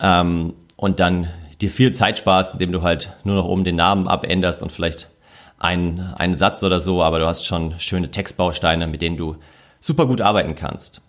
Ähm, 0.00 0.54
und 0.76 1.00
dann 1.00 1.30
dir 1.60 1.68
viel 1.68 1.92
Zeit 1.92 2.18
sparst, 2.18 2.52
indem 2.52 2.70
du 2.70 2.82
halt 2.82 3.10
nur 3.24 3.34
noch 3.34 3.46
oben 3.46 3.64
den 3.64 3.74
Namen 3.74 4.06
abänderst 4.06 4.62
und 4.62 4.70
vielleicht 4.70 5.08
ein, 5.58 6.00
einen 6.16 6.36
Satz 6.36 6.62
oder 6.62 6.80
so, 6.80 7.02
aber 7.02 7.18
du 7.18 7.26
hast 7.26 7.44
schon 7.44 7.78
schöne 7.78 8.10
Textbausteine, 8.10 8.86
mit 8.86 9.02
denen 9.02 9.16
du 9.16 9.36
super 9.80 10.06
gut 10.06 10.20
arbeiten 10.20 10.54
kannst. 10.54 11.00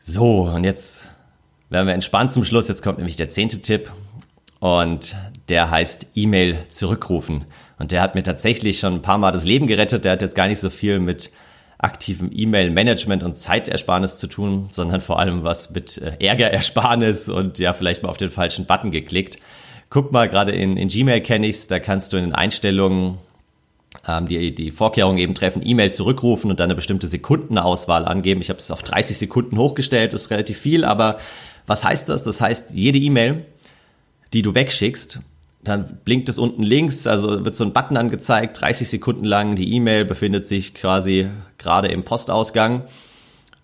So, 0.00 0.42
und 0.42 0.64
jetzt 0.64 1.08
werden 1.70 1.86
wir 1.86 1.94
entspannt 1.94 2.32
zum 2.32 2.44
Schluss. 2.44 2.68
Jetzt 2.68 2.82
kommt 2.82 2.98
nämlich 2.98 3.16
der 3.16 3.28
zehnte 3.28 3.60
Tipp 3.60 3.92
und 4.60 5.16
der 5.48 5.70
heißt 5.70 6.06
E-Mail 6.14 6.64
zurückrufen. 6.68 7.44
Und 7.78 7.92
der 7.92 8.02
hat 8.02 8.14
mir 8.14 8.22
tatsächlich 8.22 8.80
schon 8.80 8.94
ein 8.94 9.02
paar 9.02 9.18
Mal 9.18 9.32
das 9.32 9.44
Leben 9.44 9.66
gerettet. 9.66 10.04
Der 10.04 10.12
hat 10.12 10.22
jetzt 10.22 10.34
gar 10.34 10.48
nicht 10.48 10.60
so 10.60 10.70
viel 10.70 10.98
mit 10.98 11.30
aktivem 11.78 12.30
E-Mail-Management 12.32 13.22
und 13.22 13.36
Zeitersparnis 13.36 14.18
zu 14.18 14.26
tun, 14.26 14.66
sondern 14.70 15.00
vor 15.00 15.20
allem 15.20 15.44
was 15.44 15.70
mit 15.70 15.98
äh, 15.98 16.16
Ärgerersparnis 16.18 17.28
und 17.28 17.58
ja, 17.60 17.72
vielleicht 17.72 18.02
mal 18.02 18.08
auf 18.08 18.16
den 18.16 18.32
falschen 18.32 18.66
Button 18.66 18.90
geklickt. 18.90 19.38
Guck 19.90 20.12
mal, 20.12 20.28
gerade 20.28 20.52
in, 20.52 20.76
in 20.76 20.88
Gmail 20.88 21.20
kenne 21.20 21.46
ich's, 21.46 21.66
da 21.66 21.78
kannst 21.78 22.12
du 22.12 22.18
in 22.18 22.24
den 22.24 22.34
Einstellungen 22.34 23.18
ähm, 24.06 24.28
die, 24.28 24.54
die 24.54 24.70
Vorkehrungen 24.70 25.18
eben 25.18 25.34
treffen, 25.34 25.62
E-Mail 25.64 25.92
zurückrufen 25.92 26.50
und 26.50 26.60
dann 26.60 26.66
eine 26.66 26.74
bestimmte 26.74 27.06
Sekundenauswahl 27.06 28.04
angeben. 28.04 28.40
Ich 28.40 28.50
habe 28.50 28.58
es 28.58 28.70
auf 28.70 28.82
30 28.82 29.16
Sekunden 29.16 29.56
hochgestellt, 29.56 30.12
das 30.12 30.22
ist 30.22 30.30
relativ 30.30 30.58
viel, 30.58 30.84
aber 30.84 31.18
was 31.66 31.84
heißt 31.84 32.08
das? 32.08 32.22
Das 32.22 32.40
heißt, 32.40 32.72
jede 32.72 32.98
E-Mail, 32.98 33.46
die 34.32 34.42
du 34.42 34.54
wegschickst, 34.54 35.20
dann 35.64 35.98
blinkt 36.04 36.28
es 36.28 36.38
unten 36.38 36.62
links, 36.62 37.06
also 37.06 37.44
wird 37.44 37.56
so 37.56 37.64
ein 37.64 37.72
Button 37.72 37.96
angezeigt, 37.96 38.60
30 38.60 38.88
Sekunden 38.88 39.24
lang, 39.24 39.56
die 39.56 39.74
E-Mail 39.74 40.04
befindet 40.04 40.46
sich 40.46 40.74
quasi 40.74 41.28
gerade 41.56 41.88
im 41.88 42.04
Postausgang 42.04 42.84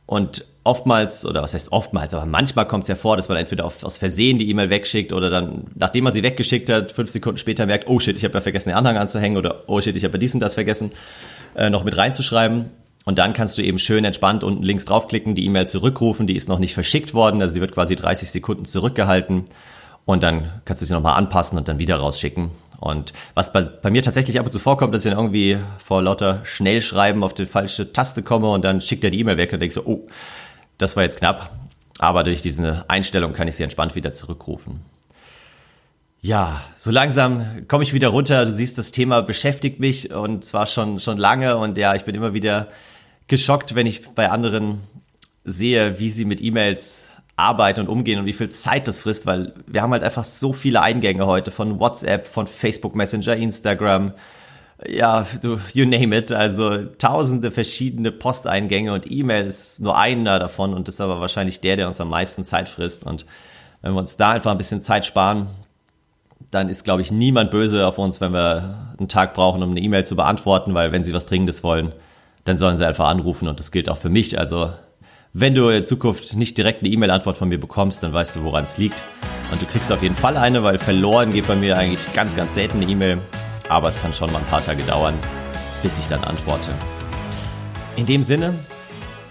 und 0.07 0.45
oftmals, 0.64 1.26
oder 1.26 1.42
was 1.42 1.54
heißt 1.54 1.71
oftmals, 1.73 2.14
aber 2.14 2.26
manchmal 2.26 2.66
kommt 2.66 2.85
es 2.85 2.88
ja 2.88 2.94
vor, 2.94 3.16
dass 3.16 3.28
man 3.28 3.37
entweder 3.37 3.66
auf, 3.66 3.85
aus 3.85 3.99
Versehen 3.99 4.38
die 4.38 4.49
E-Mail 4.50 4.71
wegschickt 4.71 5.12
oder 5.12 5.28
dann, 5.28 5.66
nachdem 5.75 6.04
man 6.04 6.12
sie 6.12 6.23
weggeschickt 6.23 6.71
hat, 6.71 6.90
fünf 6.92 7.11
Sekunden 7.11 7.38
später 7.38 7.66
merkt, 7.66 7.87
oh 7.87 8.00
shit, 8.00 8.16
ich 8.16 8.25
habe 8.25 8.35
ja 8.35 8.40
vergessen, 8.40 8.71
den 8.71 8.76
Anhang 8.76 8.97
anzuhängen 8.97 9.37
oder 9.37 9.64
oh 9.66 9.80
shit, 9.80 9.94
ich 9.94 10.04
habe 10.04 10.14
ja 10.14 10.18
dies 10.18 10.35
und 10.35 10.40
das 10.40 10.54
vergessen, 10.54 10.92
äh, 11.54 11.68
noch 11.71 11.85
mit 11.85 11.97
reinzuschreiben. 11.97 12.71
Und 13.04 13.18
dann 13.18 13.35
kannst 13.35 13.59
du 13.59 13.62
eben 13.62 13.78
schön 13.78 14.04
entspannt 14.06 14.42
unten 14.42 14.62
links 14.62 14.87
draufklicken, 14.87 15.35
die 15.35 15.44
E-Mail 15.44 15.66
zurückrufen, 15.66 16.26
die 16.26 16.37
ist 16.37 16.49
noch 16.49 16.59
nicht 16.59 16.73
verschickt 16.73 17.12
worden, 17.12 17.42
also 17.42 17.52
sie 17.52 17.61
wird 17.61 17.73
quasi 17.73 17.97
30 17.97 18.30
Sekunden 18.30 18.64
zurückgehalten. 18.64 19.44
Und 20.06 20.23
dann 20.23 20.50
kannst 20.64 20.80
du 20.80 20.87
sie 20.87 20.94
nochmal 20.94 21.18
anpassen 21.18 21.59
und 21.59 21.68
dann 21.68 21.78
wieder 21.78 21.97
rausschicken. 21.97 22.50
Und 22.80 23.12
was 23.35 23.52
bei, 23.52 23.62
bei, 23.62 23.90
mir 23.90 24.02
tatsächlich 24.02 24.38
ab 24.38 24.47
und 24.47 24.52
zu 24.52 24.59
vorkommt, 24.59 24.94
dass 24.94 25.04
ich 25.04 25.11
dann 25.11 25.18
irgendwie 25.18 25.59
vor 25.78 26.02
lauter 26.02 26.40
Schnellschreiben 26.44 27.23
auf 27.23 27.33
die 27.33 27.47
falsche 27.47 27.92
Taste 27.92 28.23
komme 28.23 28.50
und 28.50 28.64
dann 28.64 28.83
schickt 28.83 29.04
er 29.04 29.11
die 29.11 29.21
E-Mail 29.21 29.38
weg 29.38 29.52
und 29.52 29.61
denke 29.61 29.75
so, 29.75 29.83
oh, 29.87 30.06
das 30.78 30.97
war 30.97 31.02
jetzt 31.02 31.19
knapp. 31.19 31.50
Aber 31.99 32.25
durch 32.25 32.43
diese 32.43 32.85
Einstellung 32.88 33.33
kann 33.33 33.49
ich 33.49 33.57
sie 33.57 33.62
entspannt 33.62 33.95
wieder 33.95 34.12
zurückrufen. 34.12 34.81
Ja, 36.21 36.62
so 36.76 36.90
langsam 36.90 37.69
komme 37.69 37.85
ich 37.85 37.93
wieder 37.93 38.09
runter. 38.09 38.47
Du 38.47 38.50
siehst, 38.50 38.78
das 38.78 38.93
Thema 38.93 39.21
beschäftigt 39.21 39.78
mich 39.78 40.12
und 40.12 40.45
zwar 40.45 40.66
schon, 40.66 40.99
schon 40.99 41.19
lange. 41.19 41.57
Und 41.59 41.76
ja, 41.76 41.95
ich 41.95 42.04
bin 42.04 42.14
immer 42.14 42.33
wieder 42.33 42.69
geschockt, 43.28 43.75
wenn 43.75 43.87
ich 43.87 44.09
bei 44.09 44.31
anderen 44.31 44.81
sehe, 45.45 45.99
wie 45.99 46.11
sie 46.11 46.25
mit 46.25 46.40
E-Mails 46.40 47.09
arbeiten 47.37 47.81
und 47.81 47.88
umgehen 47.88 48.21
und 48.21 48.26
wie 48.26 48.33
viel 48.33 48.49
Zeit 48.49 48.88
das 48.88 48.99
frisst, 48.99 49.26
weil 49.26 49.52
wir 49.66 49.83
haben 49.83 49.93
halt 49.93 50.02
einfach 50.02 50.25
so 50.25 50.52
viele 50.52 50.81
Eingänge 50.81 51.26
heute 51.26 51.50
von 51.50 51.81
WhatsApp, 51.81 52.26
von 52.26 52.47
Facebook 52.47 52.95
Messenger, 52.95 53.37
Instagram, 53.37 54.14
ja, 54.87 55.25
du, 55.40 55.59
you 55.73 55.85
name 55.87 56.16
it, 56.16 56.33
also 56.33 56.85
tausende 56.99 57.50
verschiedene 57.50 58.11
Posteingänge 58.12 58.93
und 58.93 59.11
E-Mail 59.11 59.47
ist 59.47 59.81
nur 59.81 59.97
einer 59.97 60.38
davon 60.38 60.75
und 60.75 60.88
ist 60.88 61.00
aber 61.00 61.21
wahrscheinlich 61.21 61.61
der, 61.61 61.76
der 61.76 61.87
uns 61.87 62.00
am 62.00 62.09
meisten 62.09 62.45
Zeit 62.45 62.69
frisst 62.69 63.04
und 63.04 63.25
wenn 63.83 63.93
wir 63.93 64.00
uns 64.00 64.16
da 64.16 64.31
einfach 64.31 64.50
ein 64.50 64.59
bisschen 64.59 64.83
Zeit 64.83 65.04
sparen, 65.04 65.47
dann 66.50 66.69
ist, 66.69 66.85
glaube 66.85 67.02
ich, 67.02 67.12
niemand 67.12 67.50
böse 67.50 67.87
auf 67.87 67.99
uns, 67.99 68.21
wenn 68.21 68.33
wir 68.33 68.95
einen 68.99 69.09
Tag 69.09 69.35
brauchen, 69.35 69.62
um 69.62 69.71
eine 69.71 69.81
E-Mail 69.81 70.07
zu 70.07 70.16
beantworten, 70.16 70.75
weil 70.75 70.93
wenn 70.93 71.04
sie 71.04 71.12
was 71.12 71.26
Dringendes 71.26 71.62
wollen, 71.62 71.93
dann 72.45 72.59
sollen 72.59 72.76
sie 72.76 72.87
einfach 72.87 73.09
anrufen 73.09 73.49
und 73.49 73.59
das 73.59 73.73
gilt 73.73 73.88
auch 73.88 73.99
für 73.99 74.11
mich. 74.11 74.38
Also 74.38 74.71
wenn 75.33 75.54
du 75.54 75.69
in 75.69 75.85
Zukunft 75.85 76.37
nicht 76.37 76.57
direkt 76.57 76.83
eine 76.83 76.90
E-Mail-Antwort 76.90 77.37
von 77.37 77.49
mir 77.49 77.59
bekommst, 77.59 78.02
dann 78.02 78.12
weißt 78.12 78.37
du, 78.37 78.45
woran 78.45 78.64
es 78.64 78.78
liegt. 78.78 79.02
Und 79.50 79.61
du 79.61 79.66
kriegst 79.66 79.90
auf 79.90 80.02
jeden 80.02 80.16
Fall 80.16 80.37
eine, 80.37 80.62
weil 80.62 80.78
verloren 80.78 81.33
geht 81.33 81.47
bei 81.47 81.57
mir 81.57 81.76
eigentlich 81.76 82.12
ganz, 82.14 82.37
ganz 82.37 82.54
selten 82.54 82.81
eine 82.81 82.90
E-Mail. 82.90 83.19
Aber 83.68 83.88
es 83.88 84.00
kann 84.00 84.12
schon 84.12 84.30
mal 84.33 84.38
ein 84.38 84.47
paar 84.47 84.62
Tage 84.62 84.83
dauern, 84.83 85.14
bis 85.83 85.99
ich 85.99 86.06
dann 86.06 86.23
antworte. 86.25 86.71
In 87.97 88.06
dem 88.06 88.23
Sinne 88.23 88.54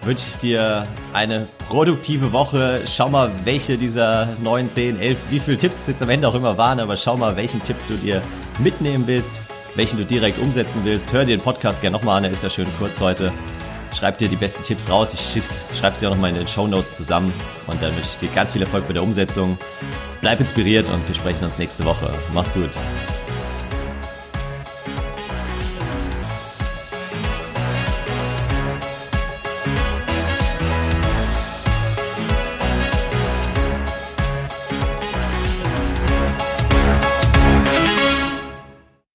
wünsche 0.01 0.27
ich 0.27 0.35
dir 0.37 0.87
eine 1.13 1.47
produktive 1.67 2.31
Woche. 2.31 2.81
Schau 2.85 3.09
mal, 3.09 3.31
welche 3.43 3.77
dieser 3.77 4.27
9, 4.41 4.71
10, 4.71 4.99
11, 4.99 5.17
wie 5.29 5.39
viele 5.39 5.57
Tipps 5.57 5.81
es 5.81 5.87
jetzt 5.87 6.01
am 6.01 6.09
Ende 6.09 6.27
auch 6.27 6.35
immer 6.35 6.57
waren, 6.57 6.79
aber 6.79 6.97
schau 6.97 7.15
mal, 7.15 7.35
welchen 7.35 7.61
Tipp 7.63 7.77
du 7.87 7.95
dir 7.95 8.21
mitnehmen 8.59 9.05
willst, 9.07 9.41
welchen 9.75 9.97
du 9.97 10.05
direkt 10.05 10.39
umsetzen 10.39 10.81
willst. 10.83 11.13
Hör 11.13 11.25
dir 11.25 11.37
den 11.37 11.43
Podcast 11.43 11.81
gerne 11.81 11.97
nochmal 11.97 12.17
an, 12.17 12.23
er 12.25 12.31
ist 12.31 12.43
ja 12.43 12.49
schön 12.49 12.67
kurz 12.79 12.99
heute 12.99 13.31
schreib 13.93 14.17
dir 14.17 14.27
die 14.27 14.35
besten 14.35 14.63
Tipps 14.63 14.89
raus. 14.89 15.13
Ich 15.13 15.43
schreibe 15.77 15.95
sie 15.95 16.05
auch 16.07 16.11
nochmal 16.11 16.31
in 16.31 16.37
den 16.37 16.47
Show 16.47 16.67
Notes 16.67 16.95
zusammen. 16.95 17.33
Und 17.67 17.81
dann 17.81 17.95
wünsche 17.95 18.09
ich 18.09 18.17
dir 18.17 18.29
ganz 18.29 18.51
viel 18.51 18.61
Erfolg 18.61 18.87
bei 18.87 18.93
der 18.93 19.03
Umsetzung. 19.03 19.57
Bleib 20.21 20.39
inspiriert 20.39 20.89
und 20.89 21.07
wir 21.07 21.15
sprechen 21.15 21.43
uns 21.43 21.59
nächste 21.59 21.85
Woche. 21.85 22.11
Mach's 22.33 22.53
gut. 22.53 22.71